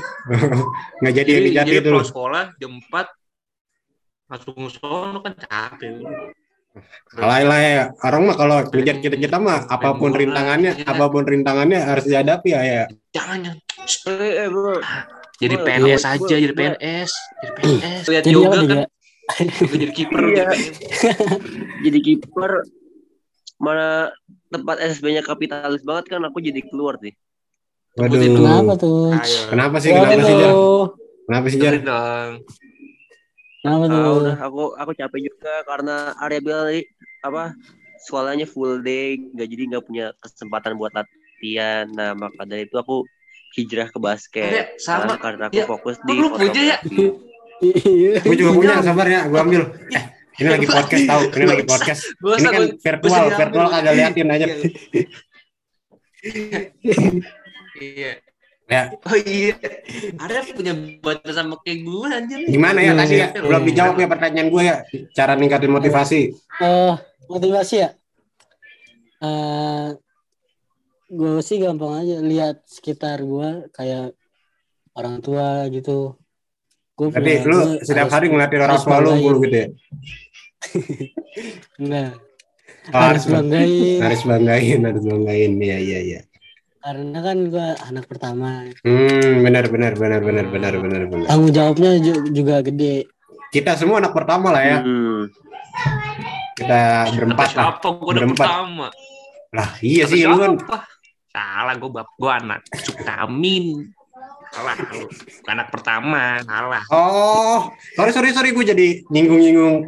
nggak 1.01 1.13
jadi 1.15 1.29
yang 1.31 1.43
di 1.43 1.51
jati 1.53 1.69
jadi 1.71 1.79
itu. 1.81 1.87
lu. 1.87 1.93
pulang 1.93 2.05
sekolah 2.05 2.43
jam 2.55 2.71
4 2.79 3.05
langsung 4.25 4.57
sono 4.69 5.19
kan 5.21 5.33
capek. 5.35 6.01
Alah 7.15 7.39
lah 7.41 7.59
ya, 7.61 7.83
orang 8.03 8.21
mah 8.27 8.35
kalau 8.35 8.57
ngejar 8.67 8.99
kita 8.99 9.15
kita 9.15 9.37
mah 9.39 9.63
apa 9.65 9.95
pun 9.95 10.11
bola, 10.11 10.19
rintangannya, 10.19 10.71
iya. 10.75 10.85
apa 10.85 11.05
pun 11.07 11.23
rintangannya 11.23 11.79
harus 11.79 12.03
dihadapi 12.03 12.49
ya 12.51 12.61
ya. 12.61 12.83
Jangan 13.13 13.37
jangan. 13.47 13.57
Eh, 14.19 14.33
eh, 14.43 14.47
bro. 14.49 14.75
Jadi 15.35 15.55
Gua- 15.55 15.63
PNS 15.63 16.01
gua- 16.01 16.11
aja, 16.11 16.19
gua- 16.19 16.29
jadi 16.33 16.45
gua- 16.47 16.57
PNS, 16.57 17.11
jadi 17.37 17.51
PNS. 17.55 18.03
Lihat 18.05 18.23
yoga 18.25 18.43
kan, 18.49 18.59
juga? 18.59 18.75
gua 18.75 18.87
jadi 19.73 19.91
kiper. 19.93 20.21
Iya. 20.29 20.45
jadi 20.49 20.53
PNS. 20.53 20.63
Jadi 21.85 21.99
kiper 22.01 22.51
mana 23.55 24.11
tempat 24.51 24.83
SSB-nya 24.83 25.23
kapitalis 25.23 25.81
banget 25.81 26.11
kan 26.11 26.21
aku 26.27 26.43
jadi 26.43 26.59
keluar 26.65 26.99
sih. 26.99 27.15
Waduh. 27.95 28.19
Kenapa 28.19 28.73
tuh? 28.75 29.15
Ayo. 29.15 29.39
Kenapa 29.47 29.75
sih? 29.79 29.89
Kenapa 29.95 30.19
sih 30.19 30.35
Jar? 30.35 30.53
Kenapa 31.25 31.45
sih 31.47 31.59
Jar? 31.59 31.75
Kenapa 33.65 33.83
tuh? 33.89 34.13
udah 34.21 34.37
aku 34.45 34.63
aku 34.77 34.91
capek 34.93 35.19
juga 35.25 35.53
karena 35.65 36.13
Arya 36.21 36.39
bilang 36.43 36.69
tadi 36.69 36.85
apa 37.25 37.57
sekolahnya 38.05 38.45
full 38.45 38.85
day 38.85 39.17
nggak 39.17 39.47
jadi 39.49 39.63
nggak 39.73 39.83
punya 39.89 40.05
kesempatan 40.21 40.77
buat 40.77 40.93
latihan. 40.93 41.89
Nah 41.89 42.13
maka 42.13 42.45
dari 42.45 42.69
itu 42.69 42.77
aku 42.77 43.07
hijrah 43.57 43.87
ke 43.89 43.97
basket. 43.97 44.51
Eh, 44.51 44.67
sama. 44.77 45.15
Karena- 45.15 45.17
karena 45.17 45.43
aku 45.49 45.55
Ya, 45.57 45.65
fokus 45.65 45.95
di 46.03 46.13
lu 46.13 46.27
ya? 46.51 46.77
Iya. 47.63 48.19
Gue 48.23 48.35
juga 48.35 48.51
punya, 48.51 48.83
sabar 48.83 49.07
ya, 49.07 49.21
gue 49.31 49.39
ambil. 49.39 49.61
Eh, 49.95 50.03
ini 50.43 50.49
lagi 50.51 50.67
podcast 50.67 51.03
tahu, 51.07 51.21
ini 51.39 51.45
lagi 51.47 51.63
podcast. 51.63 52.01
Ini 52.19 52.47
kan 52.51 52.63
virtual, 52.75 53.25
virtual 53.31 53.67
kagak 53.71 53.93
liatin 53.95 54.27
aja. 54.27 54.45
Iya. 57.75 58.11
Ya, 58.65 58.89
Oh 59.05 59.13
iya. 59.13 59.53
Ada 60.17 60.41
punya 60.57 60.73
batas 60.97 61.37
sama 61.37 61.61
kayak 61.61 61.85
gue 61.85 62.07
anjir. 62.09 62.39
gimana 62.49 62.81
ya 62.81 62.97
tadi 62.97 63.21
ya? 63.21 63.29
Iya. 63.29 63.41
Belum 63.45 63.61
dijawab 63.61 63.95
ya 64.01 64.07
pertanyaan 64.09 64.49
gue 64.49 64.63
ya. 64.65 64.75
Cara 65.13 65.37
ningkatin 65.37 65.69
motivasi. 65.69 66.21
Eh, 66.65 66.93
motivasi 67.29 67.75
ya? 67.77 67.89
Eh, 69.21 69.87
gue 71.13 71.33
sih 71.45 71.61
gampang 71.61 71.93
aja 72.01 72.17
lihat 72.25 72.65
sekitar 72.65 73.21
gue 73.21 73.69
kayak 73.69 74.17
orang 74.97 75.21
tua 75.21 75.69
gitu. 75.69 76.17
Gue 76.95 77.11
Tapi 77.11 77.31
lu 77.43 77.59
setiap 77.83 78.07
hari 78.07 78.31
ngeliatin 78.31 78.61
orang 78.61 78.79
tua 78.79 78.97
lu 78.99 79.11
mulu 79.13 79.37
gitu 79.43 79.57
ya. 79.57 79.67
Enggak. 81.75 82.11
Oh, 82.85 83.01
harus 83.01 83.25
harus 83.25 83.25
bang- 83.25 83.49
banggain. 83.49 83.97
harus 83.99 84.21
banggain, 84.23 84.79
harus 84.79 85.03
banggain. 85.03 85.51
Iya, 85.57 85.77
iya, 85.81 85.99
iya. 86.01 86.21
Karena 86.79 87.17
kan 87.19 87.37
gue 87.49 87.67
anak 87.81 88.05
pertama. 88.05 88.61
Hmm, 88.85 89.41
benar, 89.41 89.65
benar, 89.67 89.97
benar, 89.97 90.21
benar, 90.21 90.45
benar, 90.47 90.73
benar, 90.77 91.01
benar. 91.09 91.25
Tanggung 91.25 91.49
jawabnya 91.49 91.97
ju- 91.97 92.29
juga 92.29 92.61
gede. 92.61 93.09
Kita 93.49 93.73
semua 93.73 93.97
anak 93.97 94.13
pertama 94.13 94.53
lah 94.53 94.63
ya. 94.63 94.77
Hmm. 94.79 95.27
Kita 96.55 96.79
berempat 97.11 97.49
lah. 97.51 97.65
Siapa 97.73 97.87
gue 97.89 98.05
udah 98.05 98.21
Berempat. 98.21 98.47
pertama. 98.47 98.87
Lah, 99.51 99.69
iya 99.81 100.03
Kata 100.05 100.11
sih 100.13 100.21
lu 100.23 100.37
kan. 100.37 100.53
Salah 101.27 101.75
gue 101.75 101.89
bab 101.89 102.07
gue 102.13 102.31
anak 102.31 102.59
Suktamin. 102.77 103.65
Salah 104.55 104.75
anak 105.51 105.67
pertama, 105.67 106.39
salah. 106.47 106.83
Oh, 106.87 107.67
sorry, 107.99 108.15
sorry, 108.15 108.31
sorry. 108.31 108.49
Gue 108.55 108.63
jadi 108.63 109.03
nyinggung-nyinggung. 109.11 109.83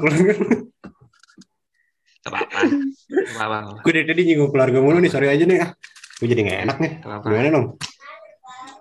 Gak 2.19 2.27
apa-apa. 2.27 2.60
Gak 3.08 3.47
apa-apa. 3.47 3.80
gue 3.80 3.91
dari 3.95 4.06
tadi 4.12 4.21
nyinggung 4.27 4.51
keluarga 4.51 4.84
mulu 4.84 4.99
nih. 4.99 5.08
Sorry 5.08 5.32
aja 5.32 5.47
nih. 5.47 5.63
Ah, 5.63 5.71
gue 6.19 6.27
jadi 6.27 6.41
nggak 6.43 6.60
enak 6.67 6.77
nih. 6.84 6.91
Gak 6.99 7.08
apa-apa. 7.08 7.27
Gimana 7.32 7.49
dong? 7.56 7.65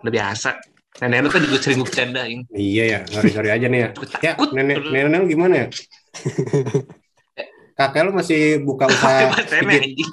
Udah 0.02 0.12
biasa. 0.12 0.50
Nenek 0.96 1.18
lu 1.22 1.28
kan 1.30 1.40
juga 1.44 1.58
sering 1.62 1.78
gue 1.78 1.86
bercandain. 1.86 2.40
Iya 2.50 2.84
ya, 2.88 2.98
sorry 3.06 3.30
sorry 3.30 3.50
aja 3.52 3.66
nih 3.68 3.80
ya. 3.84 3.88
Ya, 4.24 4.32
takut. 4.34 4.50
nenek 4.56 4.80
nenek 4.90 5.18
lu 5.22 5.26
gimana 5.28 5.54
ya? 5.54 5.66
Kakek 7.78 8.02
lu 8.08 8.12
masih 8.16 8.64
buka 8.64 8.88
usaha 8.96 9.28
nenek 9.54 9.78
pijit. 9.86 10.08
anjing. 10.08 10.10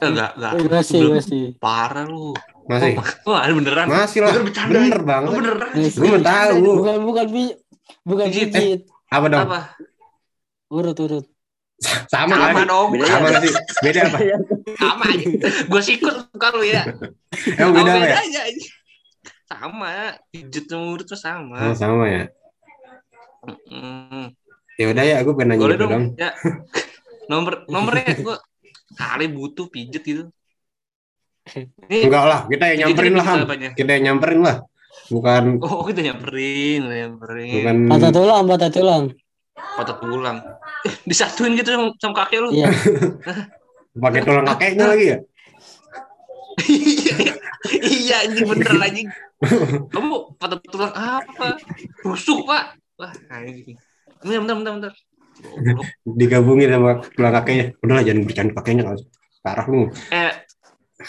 Enggak, 0.00 0.30
enggak. 0.38 0.52
Gue 0.64 0.80
sih, 0.80 1.00
Belum. 1.02 1.12
gue 1.12 1.22
sih. 1.26 1.44
Parah 1.60 2.06
lu. 2.08 2.32
Masih? 2.70 2.94
Oh, 3.26 3.34
ada 3.34 3.50
beneran. 3.50 3.86
Masih 3.90 4.18
lah. 4.22 4.30
Bener 4.30 4.44
bercanda. 4.46 4.70
Bener 4.78 4.98
Lu 5.02 5.08
banget. 5.10 5.30
beneran. 5.34 5.70
Gue 5.90 6.18
tahu. 6.22 6.54
Bukan 6.78 6.96
bukan 7.02 7.26
bukan 8.06 8.26
Pijit. 8.30 8.48
pijit. 8.54 8.80
Apa 9.10 9.26
dong? 9.26 9.42
Apa? 9.50 9.60
Urut 10.70 10.98
urut. 11.02 11.26
Sama 12.06 12.36
Sama 12.38 12.62
kan? 12.62 12.66
dong. 12.70 12.88
Beda 12.94 13.04
Sama 13.10 13.26
sih? 13.42 13.52
Beda 13.82 14.00
apa? 14.06 14.18
Sama 14.78 15.04
aja. 15.10 15.26
Gue 15.66 15.82
sikut 15.82 16.14
lu 16.30 16.62
ya. 16.62 16.82
Emang 17.58 17.72
beda 17.74 17.90
apa 17.90 18.06
ya? 18.06 18.16
aja. 18.22 18.42
Sama. 19.50 19.90
Pijit 20.30 20.64
sama 20.70 20.84
urut 20.94 21.06
tuh 21.10 21.18
sama. 21.18 21.58
Oh, 21.58 21.74
sama 21.74 22.04
ya. 22.06 22.24
Mm. 23.66 24.30
Ya 24.78 24.84
udah 24.94 25.04
ya, 25.04 25.16
gue 25.26 25.34
pengen 25.36 25.48
nanya 25.56 25.60
Boleh 25.64 25.76
gitu 25.76 25.84
dong. 25.84 25.92
dong. 25.92 26.04
Ya. 26.16 26.30
Nomor 27.26 27.64
nomornya 27.66 28.14
gue 28.14 28.36
kali 28.94 29.26
butuh 29.26 29.66
pijet 29.66 30.04
gitu. 30.06 30.30
Ini 31.56 32.06
Enggak 32.06 32.24
lah, 32.26 32.40
kita 32.46 32.64
yang 32.70 32.78
nyamperin 32.86 33.14
lah? 33.18 33.26
Kita 33.74 33.90
yang 33.96 34.04
nyamperin 34.12 34.40
lah. 34.42 34.56
Bukan 35.10 35.58
Oh, 35.62 35.82
kita 35.82 36.00
nyamperin, 36.06 36.86
nyamperin. 36.86 37.54
bukan 37.62 37.76
Patah 37.90 38.10
tulang, 38.14 38.44
patah 38.46 38.70
tulang. 38.70 39.02
Patah 39.58 39.96
tulang. 39.98 40.36
Eh, 40.86 40.94
disatuin 41.04 41.58
gitu 41.58 41.74
sama, 41.74 41.90
sama 41.98 42.14
kakek 42.24 42.38
lu. 42.46 42.48
Iya. 42.54 42.70
pakai 44.04 44.22
tulang 44.22 44.46
kakeknya 44.46 44.84
lagi 44.86 45.06
ya. 45.10 45.18
iya, 47.82 48.16
ini 48.30 48.40
bener 48.46 48.70
anjing. 48.86 49.08
Kamu 49.90 50.36
patah 50.38 50.58
tulang 50.62 50.92
apa? 50.94 51.58
Rusuk, 52.04 52.46
Pak. 52.46 52.78
Wah, 53.00 53.12
anjing. 53.32 53.76
Bentar, 54.20 54.38
bentar, 54.40 54.54
bentar, 54.56 54.72
bentar. 54.76 54.92
Digabungin 56.04 56.70
sama 56.70 57.00
tulang 57.16 57.34
kakeknya. 57.34 57.66
Udahlah 57.80 58.02
jangan 58.04 58.22
bercanda 58.22 58.52
kakeknya 58.54 58.82
kalau 58.86 59.00
parah 59.40 59.66
lu. 59.66 59.88
Eh, 60.12 60.32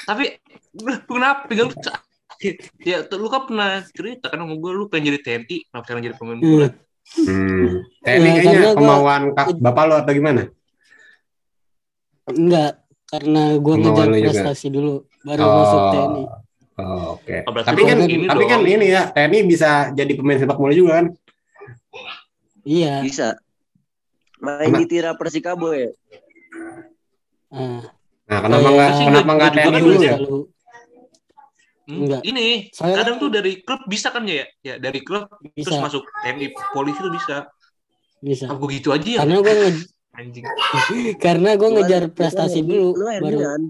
tapi 0.07 0.39
lu 0.79 0.93
kenapa 1.03 1.47
sakit? 1.51 2.55
Ya, 2.81 3.05
lu 3.05 3.27
kan 3.29 3.41
pernah 3.45 3.69
cerita 3.93 4.33
kan 4.33 4.41
sama 4.41 4.55
gue, 4.57 4.71
lu 4.73 4.89
pengen 4.89 5.13
jadi 5.13 5.19
TNI, 5.21 5.57
kenapa 5.69 5.83
sekarang 5.85 6.03
jadi 6.09 6.15
pemain 6.17 6.39
bola? 6.41 6.69
Hmm. 6.71 7.25
Hmm. 7.27 7.67
Ya, 8.01 8.13
Teknik 8.17 8.31
kayaknya 8.39 8.59
gua- 8.61 8.77
kemauan 8.77 9.21
kak, 9.35 9.47
bapak 9.59 9.83
lu 9.85 9.93
atau 9.99 10.13
gimana? 10.15 10.41
Enggak, 12.29 12.71
karena 13.09 13.43
gue 13.59 13.73
ngejar 13.77 14.07
juga. 14.09 14.21
prestasi 14.31 14.67
dulu 14.71 14.93
baru 15.21 15.43
masuk 15.43 15.81
TNI. 15.91 16.23
Oh, 16.81 17.19
oke. 17.19 17.37
Oh, 17.45 17.51
Tapi 17.61 17.81
kan 17.85 17.97
ini 17.99 18.25
tapi 18.25 18.43
kan 18.47 18.59
ini 18.65 18.87
ya, 18.89 19.01
TNI 19.11 19.39
bisa 19.45 19.91
jadi 19.93 20.11
pemain 20.17 20.39
sepak 20.39 20.57
bola 20.57 20.73
juga 20.73 20.91
kan? 21.03 21.05
Iya. 22.65 23.05
Bisa. 23.05 23.37
Main 24.41 24.73
di 24.73 24.85
tira 24.89 25.13
Persikabo 25.13 25.69
ya. 25.77 25.93
Ah, 27.53 27.83
kenapa 28.41 28.59
Kayak- 28.59 28.73
nggak 28.73 28.89
Sih, 28.91 29.05
kenapa 29.05 29.21
gua- 29.23 29.33
nggak 29.33 29.49
juga 29.49 29.57
TNI 29.57 29.71
kan 29.71 29.81
dulu 29.81 29.95
ya? 29.95 30.13
selalu 30.13 30.39
Hmm, 31.81 31.97
Enggak. 31.99 32.21
Ini 32.23 32.45
Soalnya 32.71 32.97
kadang 32.97 33.15
kan 33.17 33.21
tuh 33.21 33.29
dari 33.31 33.53
klub 33.59 33.81
bisa 33.85 34.07
kan 34.09 34.23
ya? 34.23 34.45
Ya 34.61 34.75
dari 34.77 34.99
klub 35.01 35.27
terus 35.27 35.51
bisa 35.51 35.75
masuk 35.77 36.03
TNI 36.21 36.45
polisi 36.71 36.99
tuh 36.99 37.11
bisa. 37.11 37.35
bisa. 38.19 38.45
Apa 38.47 38.63
gitu 38.69 38.89
aja 38.89 39.03
ya? 39.03 39.19
Karena 39.19 39.37
gue 39.37 39.53
nge- 39.57 39.89
Anjing. 40.21 40.43
karena 41.25 41.49
gue 41.53 41.69
ngejar 41.71 42.03
kan- 42.05 42.13
prestasi 42.13 42.59
lu- 42.59 42.67
dulu 42.69 42.87
Lu 42.93 43.05
baru 43.17 43.39
Herdian. 43.41 43.61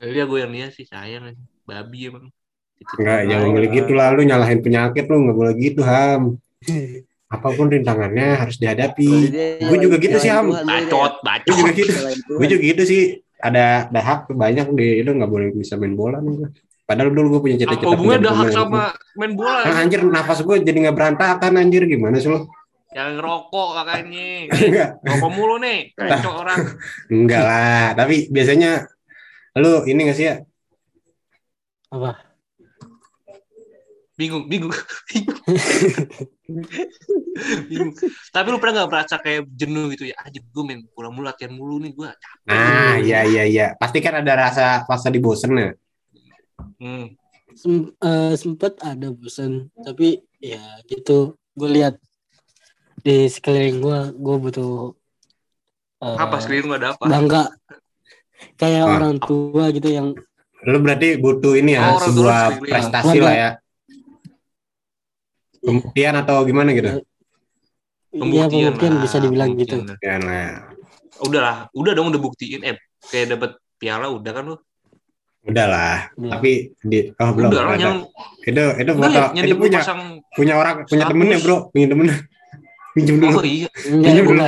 Iya 0.00 0.24
gue 0.24 0.38
yang 0.40 0.52
dia 0.52 0.68
sih 0.68 0.84
sayang 0.84 1.22
anjing. 1.26 1.46
Babi 1.62 1.98
emang. 2.06 2.24
Gitu. 2.74 2.92
Enggak, 2.96 3.20
jangan 3.28 3.48
boleh 3.50 3.68
gitu 3.72 3.92
lah. 3.92 4.08
Lu 4.10 4.22
nyalahin 4.22 4.60
penyakit 4.60 5.04
lu 5.04 5.16
nggak 5.20 5.36
boleh 5.36 5.54
gitu, 5.54 5.80
Ham. 5.80 6.22
Apa 7.34 7.48
pun 7.50 7.66
rintangannya 7.66 8.36
harus 8.36 8.56
dihadapi. 8.56 9.08
Gue 9.60 9.78
juga 9.78 9.96
nyalain 9.96 10.00
gitu 10.00 10.16
sih, 10.16 10.28
Ham. 10.28 10.48
Ya. 10.48 10.62
Bacot, 10.62 11.12
Gue 11.14 11.24
bacot. 11.24 11.54
juga 11.56 11.70
gitu. 11.72 11.92
Gue 12.30 12.46
juga 12.46 12.62
gitu 12.64 12.82
sih. 12.84 13.02
Ada 13.42 13.90
dahak 13.90 14.30
banyak 14.30 14.66
di 14.78 15.02
itu 15.02 15.10
nggak 15.10 15.26
boleh 15.26 15.50
bisa 15.52 15.74
main 15.74 15.98
bola 15.98 16.22
nih. 16.22 16.46
Padahal 16.82 17.10
dulu 17.10 17.38
gue 17.38 17.40
punya 17.50 17.56
Apa 17.58 17.62
cita-cita. 17.74 17.90
hubungannya 17.90 18.20
punya 18.22 18.30
dahak 18.30 18.48
sama 18.54 18.82
main 19.18 19.32
bola? 19.34 19.60
Kan 19.66 19.74
anjir 19.82 20.00
nafas 20.06 20.38
gue 20.40 20.56
jadi 20.62 20.78
nggak 20.88 20.96
berantakan 20.96 21.52
anjir 21.58 21.82
gimana 21.86 22.22
sih 22.22 22.30
lu? 22.30 22.46
Yang 22.92 23.10
ngerokok 23.18 23.68
kakaknya. 23.72 24.26
Enggak, 24.52 24.88
Rokok 25.00 25.30
mulu 25.32 25.56
nih. 25.58 25.78
Kacau 25.98 26.32
orang. 26.44 26.58
enggak 27.08 27.42
lah. 27.42 27.86
Tapi 27.96 28.28
biasanya 28.28 28.70
lu 29.58 29.82
ini 29.84 30.00
nggak 30.06 30.18
sih 30.18 30.26
ya? 30.30 30.36
apa? 31.92 32.31
Bingung, 34.22 34.46
bingung. 34.46 34.70
bingung. 37.68 37.90
Tapi 38.30 38.46
lu 38.48 38.58
pernah 38.62 38.84
gak 38.84 38.90
merasa 38.90 39.14
kayak 39.18 39.50
jenuh 39.50 39.90
gitu 39.90 40.06
ya? 40.06 40.16
Aja 40.22 40.38
gue 40.38 40.62
main 40.62 40.86
bola 40.94 41.10
mulu 41.10 41.26
latihan 41.26 41.50
mulu 41.50 41.82
nih 41.82 41.90
gue. 41.90 42.10
Nah, 42.46 42.94
iya 42.98 43.26
iya 43.26 43.42
iya. 43.44 43.66
Pasti 43.74 43.98
kan 43.98 44.22
ada 44.22 44.32
rasa 44.38 44.86
fase 44.86 45.10
di 45.10 45.18
bosen 45.18 45.50
ya. 45.52 45.70
Hmm. 46.78 47.18
Sem- 47.52 47.92
eh, 47.92 48.32
sempet 48.32 48.80
ada 48.80 49.12
bosan 49.12 49.68
tapi 49.76 50.24
ya 50.40 50.62
gitu 50.86 51.36
gue 51.52 51.68
lihat 51.68 52.00
di 52.98 53.28
sekeliling 53.28 53.76
gue 53.76 53.98
gue 54.16 54.36
butuh 54.40 54.96
eh, 56.00 56.16
Apa 56.16 56.40
sekeliling 56.40 56.72
lu 56.72 56.74
ada 56.80 56.96
apa? 56.96 57.04
bangga 57.04 57.52
kayak 58.56 58.84
Ah. 58.88 58.96
orang 58.96 59.20
tua 59.20 59.68
gitu 59.68 59.84
yang 59.84 60.08
Lu 60.62 60.78
berarti 60.78 61.18
butuh 61.18 61.52
ini 61.52 61.76
ya 61.76 61.92
Oh, 61.92 62.00
sebuah 62.00 62.56
prestasi 62.56 63.18
lah 63.18 63.34
ya. 63.36 63.50
Pembuktian 65.62 66.14
atau 66.18 66.42
gimana 66.42 66.70
gitu? 66.72 66.90
ya 68.12 68.44
pembuktian 68.44 68.92
lah, 68.92 69.00
bisa 69.00 69.16
dibilang 69.16 69.56
gitu 69.56 69.76
lah. 69.80 69.96
Ya, 69.98 70.20
nah. 70.20 70.68
Udah 71.22 71.40
lah, 71.40 71.56
udah 71.72 71.92
dong 71.94 72.12
udah 72.12 72.20
buktiin. 72.20 72.60
Eh, 72.60 72.76
kayak 73.02 73.38
dapat 73.38 73.50
piala 73.78 74.10
udah 74.10 74.32
kan 74.32 74.44
lu? 74.44 74.56
Udah 75.42 75.66
lah. 75.66 75.96
Udah. 76.14 76.36
Tapi 76.36 76.76
di 76.78 76.98
oh 77.08 77.30
belum 77.32 77.50
udah 77.50 77.62
lah 77.62 77.72
ada. 77.72 77.82
yang 77.82 77.98
Itu 78.42 78.62
itu 78.76 78.92
foto 78.92 79.20
yang 79.32 79.44
itu 79.46 79.54
punya 79.56 79.80
pasang. 79.80 80.00
punya 80.34 80.54
orang 80.54 80.74
punya 80.84 81.02
status. 81.02 81.12
temennya 81.14 81.38
bro 81.38 81.56
punya 81.70 81.86
temennya 81.88 82.16
pinjam 82.92 83.16
dulu 83.16 83.38
Oh 83.38 83.46
iya, 83.46 83.68
enggak 83.88 84.10
pinjam 84.12 84.24
dulu 84.28 84.40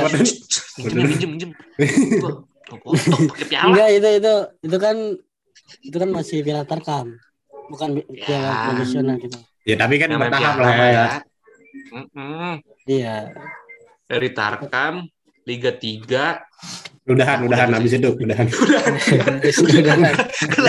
foto 2.21 2.31
foto 2.69 3.17
pakai 3.25 3.45
piala. 3.49 3.65
enggak 3.65 3.87
itu 3.89 4.09
itu 4.13 4.33
itu 4.61 4.77
kan 4.77 4.95
itu 5.81 5.95
kan 5.95 6.09
masih 6.11 6.37
piala 6.43 6.63
tarkam 6.63 7.05
bukan 7.65 7.89
pi- 7.97 8.07
piala 8.19 8.45
Ya. 8.45 8.55
profesional 8.69 9.15
gitu 9.17 9.37
ya 9.65 9.75
tapi 9.75 9.97
kan 9.97 10.13
Yang 10.13 10.19
main 10.21 10.31
bertahap 10.31 10.55
lah 10.61 10.73
ya. 10.77 11.07
Mm-mm. 11.91 12.51
iya. 12.85 13.33
Dari 14.05 14.29
Tarkam, 14.37 15.09
Liga 15.49 15.73
3, 15.73 17.05
udahan 17.05 17.45
udahan 17.45 17.69
habis 17.73 17.93
itu 17.93 18.09
udahan. 18.17 18.45
Sudah 18.49 18.81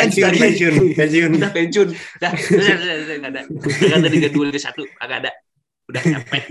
pensiun 0.00 0.32
pensiun 0.36 0.74
pensiun. 0.92 1.30
Udah 1.40 1.52
pensiun. 1.52 1.88
Udah 1.92 2.30
udah 2.32 2.74
udah 2.76 2.94
udah 2.96 3.16
nggak 3.20 3.32
ada 3.32 3.40
nggak 3.48 3.98
ada. 4.00 4.08
Liga 4.12 4.28
dua 4.28 4.44
liga 4.52 4.60
satu 4.60 4.84
nggak 4.84 5.18
ada. 5.24 5.32
Udah 5.88 6.02
capek. 6.04 6.44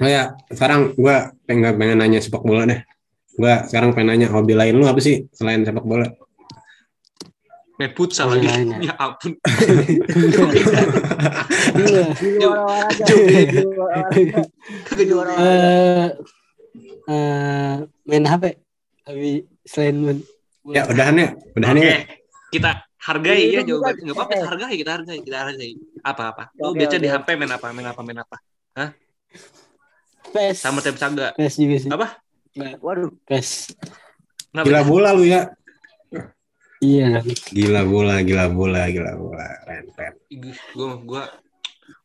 Oh 0.00 0.08
ya 0.08 0.34
sekarang 0.48 0.96
gua 0.96 1.30
pengen 1.44 1.76
pengen 1.76 2.00
nanya 2.00 2.20
sepak 2.24 2.40
bola 2.44 2.64
deh. 2.64 2.80
Gua 3.36 3.64
sekarang 3.68 3.92
pengen 3.92 4.16
nanya 4.16 4.28
hobi 4.32 4.56
lain 4.56 4.74
lu 4.76 4.88
apa 4.88 4.98
sih 5.04 5.28
selain 5.36 5.64
sepak 5.64 5.84
bola 5.84 6.08
main 7.78 7.92
futsal 7.94 8.34
lagi 8.34 8.46
ya? 8.50 8.58
ya 8.90 8.94
ampun. 8.98 9.32
Iya. 11.78 12.04
Luar 12.34 12.58
olahraga. 12.66 13.14
eh 15.38 16.06
eh, 17.08 17.74
main 18.04 18.24
HP 18.26 18.44
hobi 19.06 19.32
selain 19.64 19.96
main 20.02 20.18
ya 20.68 20.82
udahan 20.90 21.14
ya. 21.16 21.28
Udahan 21.54 21.76
oke 21.78 21.86
ya 21.86 21.98
kita 22.50 22.70
hargai 22.98 23.40
ya 23.54 23.60
Itu 23.62 23.78
jawaban 23.78 23.94
bukan- 23.94 24.04
nggak 24.04 24.16
apa-apa 24.18 24.36
hargai 24.44 24.74
kita 24.76 24.90
hargai 24.98 25.18
kita 25.22 25.36
hargai. 25.38 25.70
Apa 26.02 26.22
apa? 26.34 26.42
Lu 26.58 26.74
baca 26.74 26.96
di. 26.98 27.08
HP 27.08 27.28
main 27.38 27.52
apa? 27.52 27.66
Main 27.72 27.86
apa 27.88 28.00
main 28.02 28.18
apa? 28.20 28.36
PES 30.28 30.56
sama 30.60 30.84
tem 30.84 30.92
saga. 30.92 31.32
PES 31.32 31.54
juga 31.56 31.76
sih. 31.80 31.88
Apa? 31.88 32.20
Waduh. 32.84 33.14
PES 33.24 33.72
Kenapa? 34.50 34.64
gila 34.66 34.80
bola 34.82 35.10
lu 35.14 35.24
ya 35.24 35.48
iya. 36.82 37.22
Gila 37.50 37.82
bola 37.86 38.20
gila 38.22 38.46
bola 38.50 38.86
gila 38.90 39.12
bola. 39.18 39.46
Keren 39.64 39.86
keren. 39.94 40.14
Gue 40.74 40.90
gue 41.04 41.22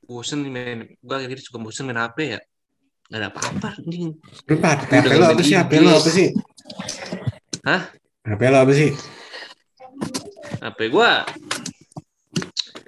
bosen 0.03 0.43
nih 0.43 0.51
main 0.51 0.79
gue 0.87 1.15
akhirnya 1.15 1.43
suka 1.43 1.57
bosen 1.61 1.89
main 1.89 1.99
HP 2.01 2.17
ya. 2.37 2.39
Nggak 3.09 3.19
ada 3.19 3.27
apa-apa 3.29 3.67
anjing. 3.79 4.15
Lu 4.49 4.55
Pak, 4.57 4.89
Udah 4.89 5.03
HP 5.03 5.11
lu 5.13 5.25
apa 5.27 5.41
sih. 5.43 5.55
HP 5.55 5.71
lu 5.79 5.89
apa 5.91 6.09
sih? 6.09 6.27
Hah? 7.67 7.81
HP 8.25 8.41
lu 8.49 8.57
apa 8.57 8.73
sih? 8.73 8.89
HP 10.63 10.79
gue 10.89 11.11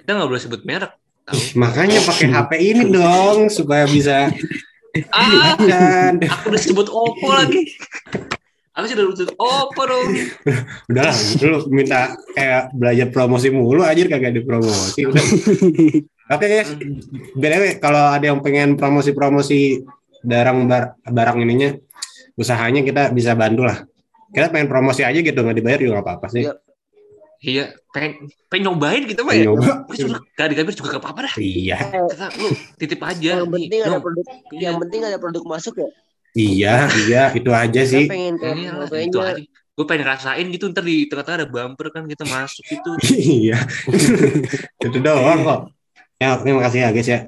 kita 0.00 0.10
nggak 0.14 0.28
boleh 0.30 0.42
sebut 0.42 0.62
merek. 0.62 0.92
Tahu. 1.26 1.34
Ih, 1.34 1.48
makanya 1.58 1.98
pakai 2.06 2.30
HP 2.30 2.50
ini 2.62 2.84
dong 2.86 3.50
supaya 3.50 3.82
bisa 3.90 4.30
ah 5.12 5.52
aku 5.58 6.44
udah 6.48 6.62
sebut 6.62 6.88
Oppo 6.88 7.28
lagi 7.28 7.66
aku 8.76 8.84
sudah 8.92 9.04
sebut 9.16 9.32
Oppo 9.40 9.82
dong 9.88 10.08
udahlah 10.92 11.16
lu 11.42 11.58
minta 11.72 12.12
kayak 12.36 12.76
belajar 12.76 13.08
promosi 13.08 13.48
mulu 13.48 13.80
aja 13.80 14.04
kagak 14.04 14.36
dipromosi. 14.36 15.08
Udah. 15.08 15.24
Oke 16.36 16.44
guys 16.50 16.70
btw 17.38 17.78
kalau 17.80 18.12
ada 18.12 18.28
yang 18.28 18.42
pengen 18.44 18.76
promosi-promosi 18.76 19.80
barang 20.26 20.58
bar- 20.68 20.98
barang 21.06 21.38
ininya 21.40 21.70
usahanya 22.36 22.84
kita 22.84 23.14
bisa 23.16 23.32
bantu 23.32 23.64
lah. 23.64 23.80
Kita 24.34 24.52
pengen 24.52 24.68
promosi 24.68 25.06
aja 25.06 25.16
gitu 25.16 25.38
nggak 25.38 25.56
dibayar 25.56 25.78
juga 25.80 25.92
nggak 25.98 26.06
apa-apa 26.06 26.26
sih. 26.28 26.44
Iya. 26.44 26.52
iya 27.40 27.64
pengen 27.94 28.28
pengen 28.50 28.62
nyobain 28.74 29.04
kita 29.06 29.22
mah 29.24 29.32
ya? 29.38 29.48
Nyoba. 29.48 29.86
Gak 30.36 30.48
dikabir 30.52 30.72
juga 30.76 30.88
gak 30.98 31.02
apa-apa 31.04 31.20
dah. 31.30 31.34
Iya. 31.40 31.78
Kata, 31.78 32.26
lu 32.36 32.48
titip 32.76 33.00
aja 33.00 33.40
Yang 33.40 33.48
penting 33.54 33.80
ada 33.86 33.98
produk. 34.02 34.24
Iya. 34.52 34.60
Yang 34.60 34.76
penting 34.84 35.00
ada 35.06 35.16
produk 35.22 35.42
masuk 35.46 35.74
ya. 35.78 35.88
Iya 36.36 36.84
iya 37.08 37.22
itu 37.32 37.48
aja 37.48 37.80
Saya 37.80 37.88
sih 37.88 38.04
pengen 38.06 38.36
kayak 38.36 38.54
Iya 38.60 39.00
itu 39.02 39.18
aja 39.18 39.40
gue 39.76 39.84
pengen 39.84 40.04
rasain 40.04 40.46
gitu 40.48 40.68
ntar 40.68 40.84
di 40.84 41.04
tengah-tengah 41.04 41.38
ada 41.44 41.48
bumper 41.48 41.88
kan 41.90 42.04
kita 42.04 42.24
masuk 42.24 42.64
gitu 42.64 42.90
iya 43.40 43.60
itu 44.86 44.98
doang 45.00 45.40
kok 45.42 45.60
ya 46.16 46.36
terima 46.40 46.60
kasih 46.64 46.78
ya 46.84 46.90
guys 46.92 47.08
ya 47.08 47.20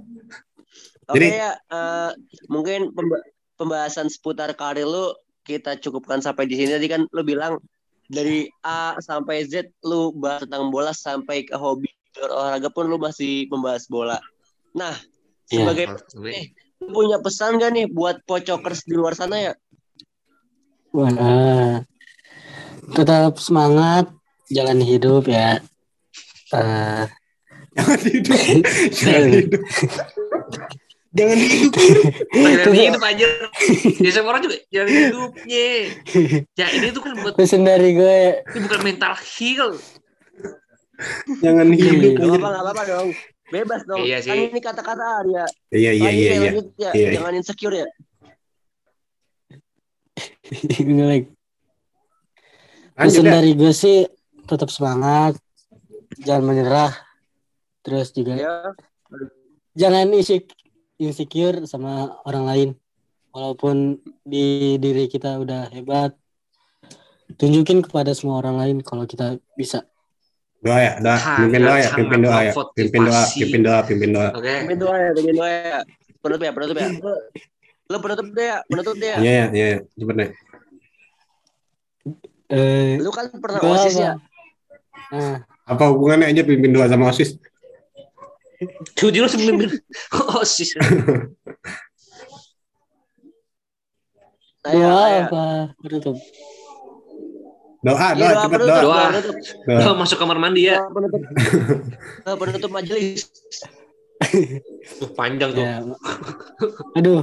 Oke 1.08 1.24
Jadi- 1.24 1.40
ya, 1.40 1.56
eh, 1.56 2.10
mungkin 2.52 2.92
pemba- 2.92 3.24
pembahasan 3.56 4.12
seputar 4.12 4.52
karir 4.52 4.84
lu 4.84 5.08
kita 5.40 5.80
cukupkan 5.80 6.20
sampai 6.20 6.44
di 6.44 6.52
sini. 6.52 6.76
Tadi 6.76 6.84
kan 6.84 7.08
lu 7.08 7.24
bilang 7.24 7.56
dari 8.04 8.44
A 8.60 8.92
sampai 9.00 9.48
Z 9.48 9.72
lu 9.88 10.12
bahas 10.12 10.44
tentang 10.44 10.68
bola 10.68 10.92
sampai 10.92 11.48
ke 11.48 11.56
hobi 11.56 11.88
olahraga 12.20 12.68
pun 12.68 12.84
lu 12.84 13.00
masih 13.00 13.48
membahas 13.48 13.88
bola. 13.88 14.20
Nah, 14.76 14.92
Iya. 15.48 15.64
sebagai 15.64 15.84
lu 16.12 16.28
punya 16.78 17.18
pesan 17.18 17.58
gak 17.58 17.74
nih 17.74 17.86
buat 17.90 18.22
pocokers 18.22 18.86
di 18.86 18.94
luar 18.94 19.18
sana 19.18 19.36
ya? 19.38 19.52
Wah, 20.94 21.82
tetap 22.94 23.36
semangat 23.36 24.08
jalan 24.48 24.80
hidup 24.80 25.28
ya 25.28 25.60
Eh, 26.48 27.04
jangan 27.76 28.00
hidup 28.08 28.40
jangan 28.96 29.28
hidup 29.36 29.62
jangan 31.12 31.36
hidup 31.36 31.84
Jangan 32.48 32.72
hidup 32.72 33.02
aja. 33.04 33.26
Ya 34.00 34.10
sama 34.12 34.32
orang 34.32 34.42
juga 34.44 34.56
jangan 34.72 34.88
hidupnya. 34.92 35.68
Ya 36.56 36.66
ini 36.72 36.88
tuh 36.92 37.02
kan 37.04 37.12
buat 37.20 37.32
pesan 37.36 37.64
dari 37.68 37.96
gue 37.96 38.44
ini 38.44 38.58
bukan 38.64 38.80
mental 38.80 39.12
heal. 39.16 39.76
jangan 41.44 41.68
hidup 41.72 42.16
Gak 42.16 42.28
apa-apa, 42.28 42.48
gak 42.48 42.62
apa-apa 42.64 42.82
dong. 42.88 43.08
Bebas 43.48 43.80
dong. 43.84 44.04
Iya 44.04 44.20
Kan 44.20 44.36
sih. 44.36 44.48
ini 44.52 44.60
kata-kata 44.60 45.04
Arya. 45.24 45.44
iya 45.72 45.90
iya 45.92 46.10
iya 46.10 46.10
ya, 46.10 46.12
iya 46.12 46.32
ya. 46.36 46.52
Iya, 46.76 46.90
iya. 46.92 47.08
Jangan 47.16 47.32
insecure 47.34 47.76
ya. 47.76 47.88
Pesan 52.98 53.24
dari 53.24 53.54
gue 53.54 53.70
sih 53.70 54.04
tetap 54.44 54.68
semangat 54.68 55.38
jangan 56.18 56.44
menyerah 56.44 56.92
terus 57.80 58.10
juga 58.10 58.34
Ya. 58.34 58.74
jangan 59.76 60.10
insik- 60.10 60.50
insecure 60.98 61.62
sama 61.64 62.18
orang 62.26 62.44
lain 62.44 62.68
walaupun 63.30 63.96
di 64.24 64.74
diri 64.76 65.06
kita 65.06 65.38
udah 65.38 65.70
hebat 65.70 66.16
tunjukin 67.38 67.84
kepada 67.86 68.10
semua 68.12 68.40
orang 68.42 68.56
lain 68.58 68.76
kalau 68.82 69.06
kita 69.06 69.38
bisa 69.54 69.86
Doa 70.58 70.78
ya, 70.82 70.92
doa. 70.98 71.16
Sangat, 71.16 71.38
Pimpin 71.38 71.60
doa 71.62 71.76
ya, 71.78 71.88
pimpin 71.94 72.20
doa 72.20 72.40
ya. 72.42 72.52
Pimpin 72.74 73.00
doa, 73.06 73.22
pimpin 73.30 73.60
doa, 73.62 73.78
pimpin 73.86 74.10
doa. 74.10 74.28
Oke. 74.34 74.52
Pimpin 74.66 74.78
doa 74.82 74.96
ya, 74.98 75.10
pimpin 75.14 75.34
doa 75.38 75.48
ya. 75.48 75.78
Penutup 76.18 76.42
ya, 76.42 76.50
penutup 76.50 76.76
ya. 76.76 76.88
Lo 77.88 77.96
penutup 78.02 78.26
deh 78.34 78.46
ya, 78.50 78.58
penutup 78.66 78.94
deh 78.98 79.08
ya. 79.08 79.16
Iya 79.22 79.32
ya, 79.32 79.46
iya 79.54 79.66
ya. 79.70 79.78
Cepet 79.96 80.14
deh. 80.18 80.30
eh 82.48 82.96
Lu 82.98 83.10
kan 83.12 83.28
pernah 83.38 83.60
osis 83.60 83.94
apa? 83.96 84.02
ya. 84.02 84.12
nah 85.12 85.36
Apa 85.68 85.84
hubungannya 85.92 86.32
aja 86.32 86.42
pimpin 86.42 86.72
doa 86.72 86.88
sama 86.88 87.12
OSIS? 87.12 87.36
Jujur 88.98 89.24
lu 89.24 89.30
pemimpin 89.30 89.70
OSIS. 90.40 90.74
Doa 94.64 95.04
apa 95.22 95.44
penutup 95.80 96.16
Doa, 97.78 98.10
Iya, 98.10 98.12
doa, 98.12 98.26
doa 98.28 98.42
cepet 98.42 98.58
penutup, 98.58 98.74
doa. 98.74 98.82
Doa. 98.82 99.04
penutup. 99.08 99.36
Doa. 99.64 99.80
Lo 99.80 99.92
masuk 99.94 100.16
kamar 100.18 100.36
mandi 100.36 100.62
ya. 100.64 100.76
Doa 100.78 100.90
penutup. 100.90 101.22
Doa 102.20 102.34
penutup 102.36 102.70
majelis. 102.70 103.20
Tuh, 104.98 105.08
panjang 105.14 105.50
tuh. 105.52 105.62
ya 105.62 105.78
aduh 106.92 107.22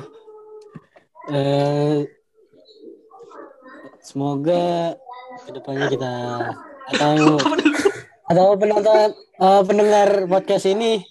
eh 1.27 2.07
semoga 3.99 4.95
ke 5.43 5.51
depannya 5.51 5.91
kita 5.91 6.13
atau 6.87 7.35
atau 8.31 8.45
penonton 8.55 9.11
eh, 9.13 9.61
pendengar 9.63 10.23
podcast 10.25 10.65
ini 10.65 11.03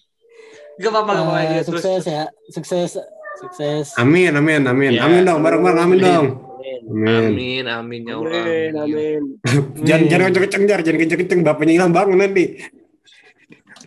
Gak 0.74 0.90
apa-apa, 0.90 1.12
eh, 1.12 1.20
Ya, 1.20 1.60
terus. 1.60 1.84
sukses 1.84 2.02
ya 2.02 2.22
sukses 2.48 2.90
sukses 3.38 3.86
Amin, 3.94 4.32
amin, 4.32 4.64
amin. 4.64 4.96
Ya. 4.96 5.04
Amin 5.04 5.22
dong, 5.22 5.38
bareng-bareng 5.38 5.78
amin 5.80 5.98
Amin. 5.98 6.02
dong. 6.02 6.26
Amin. 6.82 7.24
Amin. 7.30 7.64
Amin, 7.70 8.00
ya 8.08 8.14
Allah. 8.18 8.42
Amin, 8.42 8.72
amin. 8.74 9.22
Jangan 9.86 10.04
jangan 10.10 10.24
kenceng-kenceng, 10.30 10.64
Jar. 10.66 10.80
jangan 10.82 10.98
kenceng-kenceng. 11.06 11.40
Bapaknya 11.46 11.72
hilang 11.78 11.92
bangun 11.94 12.18
nanti. 12.18 12.44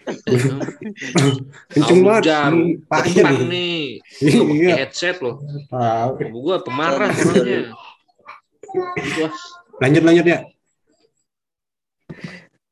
Kenceng 1.76 2.00
banget. 2.06 2.24
Jar. 2.32 2.52
Hmm, 2.56 2.80
Pak 2.88 3.04
nih. 3.52 4.00
Iya. 4.24 4.88
headset 4.88 5.20
loh. 5.20 5.44
Tahu. 5.68 6.12
Gua 6.32 6.64
pemarah 6.64 7.12
orangnya. 7.12 7.76
Wah, 9.20 9.34
Lanjut 9.84 10.04
lanjut 10.04 10.26
ya. 10.26 10.40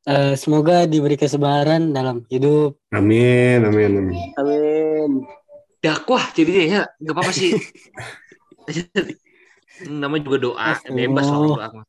Eh, 0.06 0.34
semoga 0.38 0.86
diberi 0.86 1.18
kesabaran 1.18 1.90
dalam 1.90 2.22
hidup 2.30 2.78
Amin, 2.94 3.66
amin, 3.66 3.90
amin. 4.06 4.16
Amin. 4.38 5.10
dakwah 5.82 6.22
jadinya 6.30 6.62
ya. 6.62 6.82
Gak 7.02 7.14
apa-apa 7.14 7.32
sih. 7.34 7.52
Namanya 9.84 10.22
juga 10.24 10.38
doa. 10.40 10.70
Bebas 10.88 11.26
Oh. 11.26 11.32
orang 11.36 11.48
doa. 11.50 11.66
mah. 11.74 11.86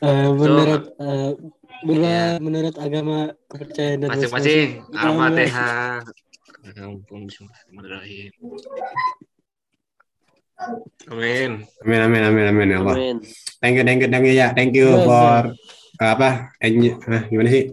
Eh, 0.00 0.28
menurut 0.32 0.82
eh, 0.96 1.30
menurut, 1.84 2.08
Ya. 2.08 2.24
menurut 2.40 2.74
agama 2.78 3.16
kepercayaan 3.48 3.98
dan 4.00 4.08
Masing-masing. 4.14 4.68
Al-Fatihah. 4.92 6.00
Ya 6.60 6.82
ampun, 6.84 7.20
bismillahirrahmanirrahim. 7.24 8.30
Amin. 11.08 11.50
Amin, 11.82 12.00
amin, 12.04 12.22
amin, 12.22 12.46
amin 12.52 12.66
ya 12.68 12.78
Allah. 12.84 12.96
Amin. 12.96 13.16
Thank 13.60 13.74
you, 13.80 13.84
thank 13.84 14.00
you, 14.04 14.08
thank 14.12 14.24
you 14.28 14.34
ya. 14.36 14.48
Thank 14.52 14.72
you 14.76 14.88
Yes, 14.92 15.04
for 15.08 15.36
apa? 16.00 16.30
enj- 16.60 16.96
ah, 17.08 17.24
gimana 17.28 17.48
sih? 17.48 17.64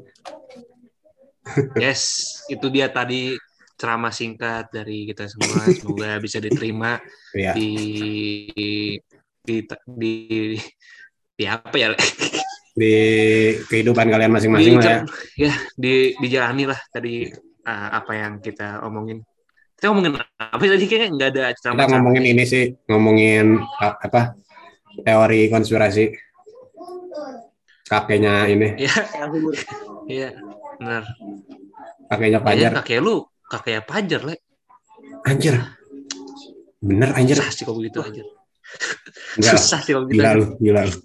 Yes, 1.76 2.02
itu 2.48 2.68
dia 2.68 2.88
tadi 2.88 3.36
ceramah 3.78 4.12
singkat 4.12 4.74
dari 4.74 5.06
kita 5.06 5.30
semua. 5.30 5.62
Semoga 5.78 6.18
bisa 6.18 6.42
diterima 6.42 6.98
Ya. 7.32 7.54
di 7.54 7.72
di 9.46 9.56
di 9.86 10.14
di 11.38 11.44
apa 11.46 11.76
ya? 11.78 11.94
Di 12.74 12.94
kehidupan 13.70 14.06
kalian 14.06 14.34
masing-masing 14.34 14.78
lah 14.78 14.86
ya. 14.86 15.50
ya, 15.50 15.54
di 15.74 16.14
dijalani 16.18 16.66
lah 16.66 16.78
tadi 16.90 17.26
uh, 17.64 17.90
apa 17.94 18.12
yang 18.14 18.34
kita 18.38 18.82
omongin. 18.82 19.22
Kita 19.78 19.94
ngomongin 19.94 20.18
apa 20.38 20.62
tadi 20.62 20.86
kayaknya 20.86 21.08
nggak 21.14 21.30
ada 21.38 21.44
ceramah. 21.54 21.86
Kita 21.86 21.94
ngomongin 22.02 22.26
ini 22.26 22.44
sih, 22.46 22.74
ngomongin 22.90 23.62
ah, 23.78 23.94
apa? 23.98 24.34
Teori 25.06 25.50
konspirasi. 25.54 26.10
Kakeknya 27.88 28.52
ini, 28.52 28.76
Ya, 28.76 28.92
iya, 30.12 30.30
benar. 30.82 31.08
kakeknya 32.12 32.40
Kayaknya 32.44 32.68
Fajar. 32.68 32.72
kakek 32.84 33.00
lu, 33.00 33.24
kakeknya 33.48 33.82
Pajar, 33.84 34.22
Le. 34.28 34.36
Anjir. 35.24 35.56
Bener 36.84 37.10
anjir. 37.18 37.40
Susah 37.40 37.52
sih 37.56 37.64
kalau 37.66 37.78
begitu 37.82 38.00
anjir. 38.04 38.26
Enggak 39.40 39.54
lah. 39.56 39.62
Susah 39.62 39.80
sih 39.82 39.92
kalau 39.96 40.06
begitu. 40.06 40.20
Gila 40.22 40.30
anjir. 40.30 40.40
lu, 40.44 40.48
gila 40.62 40.82
lu. 40.86 40.96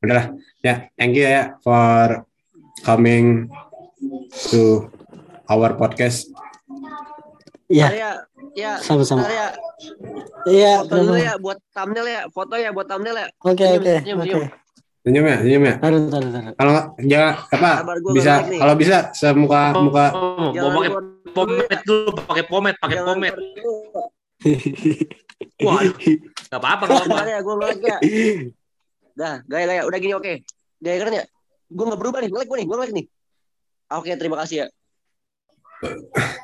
Udah 0.00 0.14
lah. 0.16 0.26
Ya, 0.60 0.74
thank 0.96 1.16
you 1.16 1.24
ya 1.24 1.56
for 1.64 2.24
coming 2.84 3.48
to 4.52 4.88
our 5.48 5.72
podcast. 5.76 6.28
Ya, 7.70 7.86
Ntar 7.86 7.94
ya, 7.94 8.10
ya, 8.58 8.72
sama-sama. 8.82 9.22
ya, 9.30 9.54
Iya, 10.42 10.82
foto 10.82 10.94
dulu 11.06 11.14
ya 11.22 11.34
buat 11.38 11.58
thumbnail 11.70 12.06
ya, 12.10 12.20
foto 12.34 12.54
ya 12.58 12.70
buat 12.74 12.86
thumbnail 12.90 13.16
ya. 13.16 13.26
Oke, 13.46 13.62
oke, 13.78 13.94
senyum, 14.02 14.18
oke. 14.18 14.26
senyum. 14.26 14.42
Senyum 15.06 15.24
ya, 15.24 15.36
senyum 15.38 15.62
ya. 15.64 15.74
Taruh, 15.78 16.00
taruh, 16.10 16.30
taruh. 16.34 16.52
Kalau 16.58 16.72
jangan 16.98 17.32
apa 17.46 17.70
Sabar, 17.78 17.96
gua 18.02 18.12
bisa 18.12 18.32
kalau 18.42 18.74
bisa 18.74 18.96
semuka 19.14 19.62
muka 19.78 20.06
Oh, 20.12 20.50
Jangan 20.50 21.19
dulu 21.32 21.62
pomet 21.64 21.80
dulu, 21.86 22.10
pakai 22.26 22.44
pomet, 22.46 22.76
pakai 22.78 22.98
pomet. 23.02 23.34
Waduh, 25.66 25.94
nggak 25.96 26.60
apa-apa, 26.60 26.82
nggak 26.84 26.96
apa-apa. 26.96 27.08
Bentar 27.08 27.28
ya, 27.28 27.38
gue 27.40 27.54
nge-like 27.56 27.82
ya. 27.84 27.98
Dah, 29.16 29.34
gaya 29.44 29.64
gaya, 29.68 29.82
udah 29.88 29.98
gini 30.00 30.14
oke. 30.16 30.32
Gaya 30.80 30.96
keren 31.00 31.14
ya. 31.20 31.24
Gue 31.70 31.84
nggak 31.86 32.00
berubah 32.00 32.18
nih, 32.24 32.30
nge-like 32.32 32.48
gue 32.48 32.58
nih, 32.58 32.66
gue 32.66 32.76
nge-like 32.76 32.94
nih. 32.96 33.06
Oke, 33.90 34.10
terima 34.16 34.36
kasih 34.44 34.56
ya. 34.64 34.66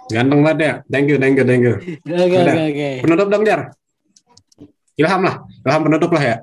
ganteng 0.08 0.40
banget 0.40 0.58
ya. 0.58 0.72
Thank 0.88 1.12
you, 1.12 1.16
thank 1.20 1.36
you, 1.36 1.44
thank 1.44 1.62
you. 1.62 1.76
Oke, 2.08 2.36
oke, 2.40 2.62
oke. 2.72 2.90
Penutup 3.04 3.28
dong, 3.28 3.44
Jar. 3.44 3.60
Ilham 4.96 5.20
lah. 5.20 5.44
Ilham 5.60 5.82
penutup 5.84 6.10
lah 6.16 6.22
ya. 6.24 6.36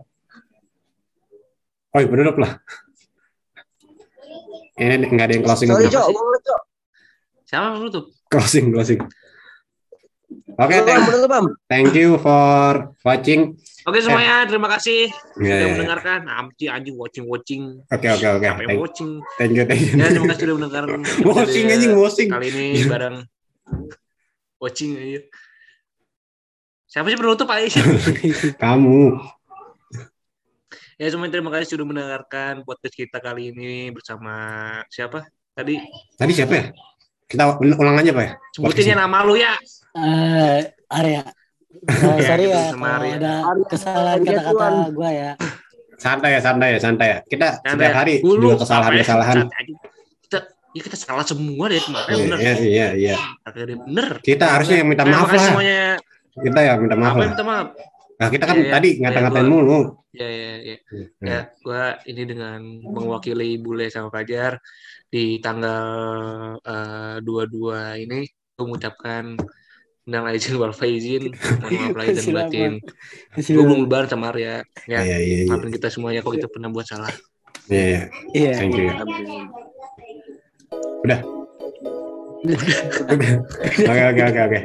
Oh, 1.93 1.99
iya, 2.01 2.08
penutup 2.10 2.38
lah. 2.38 2.62
Ini 4.77 5.06
nggak 5.06 5.25
ada 5.29 5.34
yang 5.38 5.45
closing. 5.45 5.69
Sorry. 5.69 5.89
Cok. 5.89 6.62
Siapa 7.45 7.86
tuh? 7.93 8.10
Closing, 8.34 8.74
closing. 8.74 9.02
Oke, 10.58 10.76
Bam, 10.86 11.06
thank, 11.06 11.46
thank 11.69 11.91
you 11.93 12.17
for 12.17 12.93
watching. 13.06 13.58
Oke 13.84 14.00
semuanya, 14.00 14.46
terima 14.50 14.69
kasih 14.78 15.10
Ya, 15.38 15.43
sudah 15.43 15.50
ya, 15.54 15.58
ya. 15.60 15.72
mendengarkan. 15.76 16.19
Amci 16.30 16.65
anjing 16.69 16.96
watching 16.98 17.26
watching. 17.30 17.63
Oke, 17.89 18.08
oke, 18.10 18.28
oke. 18.38 18.48
Sampai 18.48 18.65
Thank, 18.69 18.80
watching. 18.82 19.12
thank 19.38 19.54
you, 19.54 19.63
thank 19.69 19.82
you. 19.82 19.93
Ya, 20.02 20.08
terima 20.10 20.26
kasih 20.34 20.41
sudah 20.46 20.56
mendengarkan. 20.58 21.00
Watching 21.30 21.65
anjing, 21.69 21.93
watching. 21.93 22.30
Kali 22.34 22.48
ini 22.50 22.65
bareng 22.86 23.17
watching 24.58 24.91
aja. 24.96 25.22
Siapa 26.88 27.08
sih 27.12 27.17
penutup 27.19 27.46
Pak 27.50 27.58
Aisyah? 27.60 27.86
Kamu. 28.63 29.17
ya 30.93 31.10
semuanya 31.10 31.34
terima 31.36 31.50
kasih 31.50 31.76
sudah 31.76 31.86
mendengarkan 31.89 32.62
podcast 32.63 32.93
kita 32.96 33.17
kali 33.19 33.50
ini 33.52 33.89
bersama 33.89 34.34
siapa? 34.88 35.26
Tadi 35.58 35.82
Tadi 36.15 36.32
siapa 36.32 36.54
ya? 36.54 36.65
Kita 37.25 37.43
ulang 37.57 37.97
aja, 37.97 38.12
Pak 38.12 38.23
ya? 38.23 38.31
sebutin 38.51 38.86
ya 38.86 38.95
nama 38.97 39.17
lu 39.23 39.33
ya. 39.33 39.53
Eh, 39.93 40.59
Arya. 40.89 41.21
Ya, 41.83 42.15
sorry 42.23 42.45
gitu, 42.45 42.54
ya 42.54 42.63
kalau 42.71 42.85
Arya. 42.87 43.13
ada 43.17 43.33
Arya, 43.43 43.65
kesalahan 43.67 44.19
kata-kata 44.21 44.65
gue 44.89 45.10
ya. 45.12 45.31
Santai 45.95 46.29
ya, 46.31 46.39
santai 46.39 46.67
ya, 46.69 46.79
santai 46.79 47.08
ya. 47.10 47.17
Kita 47.23 47.48
Santai 47.58 47.71
setiap 47.73 47.89
ya. 47.89 47.98
hari 47.98 48.13
Dulu, 48.19 48.41
juga 48.43 48.56
kesalahan-kesalahan. 48.62 49.35
ya, 49.39 49.45
Kita 50.21 50.37
ya 50.73 50.81
kita 50.81 50.98
salah 50.98 51.23
semua 51.23 51.65
deh 51.67 51.79
kemarin 51.79 52.08
Iya, 52.10 52.23
bener. 52.23 52.37
iya, 52.39 52.54
iya, 52.60 52.87
iya. 52.93 53.15
Bener. 53.77 54.08
Kita 54.19 54.45
harusnya 54.50 54.75
yang 54.83 54.89
minta 54.89 55.04
maaf 55.04 55.27
lah. 55.27 55.43
semuanya. 55.43 55.81
Kita 56.33 56.60
ya 56.60 56.73
minta 56.77 56.95
maaf 56.95 57.13
Apa 57.13 57.17
lah. 57.17 57.23
yang 57.23 57.31
minta 57.33 57.45
maaf? 57.45 57.67
Nah, 58.19 58.29
kita 58.29 58.43
kan 58.45 58.55
iya. 58.61 58.71
tadi 58.77 58.89
Iya, 58.93 59.01
ngata-ngatain 59.09 59.45
gua- 59.47 59.53
mulu. 59.53 59.79
Ya, 60.13 60.29
ya, 60.29 60.53
ya. 60.61 60.77
Hmm. 60.93 61.25
Ya, 61.25 61.39
gua 61.65 61.83
ini 62.05 62.21
dengan 62.29 62.59
mewakili 62.85 63.57
Bule 63.57 63.89
sama 63.89 64.13
Fajar 64.13 64.61
di 65.09 65.41
tanggal 65.41 65.85
eh, 66.61 67.15
22 67.25 67.97
ini 68.05 68.19
gua 68.53 68.63
mengucapkan 68.69 69.37
Minal 70.03 70.35
aizin 70.35 70.59
wal 70.59 70.75
faizin, 70.75 71.31
mohon 71.63 71.79
maaf 71.79 71.95
lahir 71.95 72.11
dan 72.19 72.27
batin. 72.35 72.71
Gue 73.39 73.63
belum 73.63 73.87
lebaran 73.87 74.11
sama 74.11 74.35
Arya. 74.35 74.59
Ya, 74.83 74.99
Iya, 74.99 75.15
iya, 75.23 75.37
iya. 75.47 75.55
maafin 75.55 75.71
kita 75.71 75.87
semuanya 75.87 76.19
kalau 76.19 76.35
kita 76.35 76.51
pernah 76.51 76.67
buat 76.67 76.83
salah. 76.83 77.07
Iya, 77.71 78.11
iya. 78.35 78.51
Iya. 78.51 78.51
Thank 78.59 78.75
you. 78.75 78.91
Oke, 82.43 84.03
oke, 84.03 84.21
oke, 84.27 84.41
oke. 84.43 84.59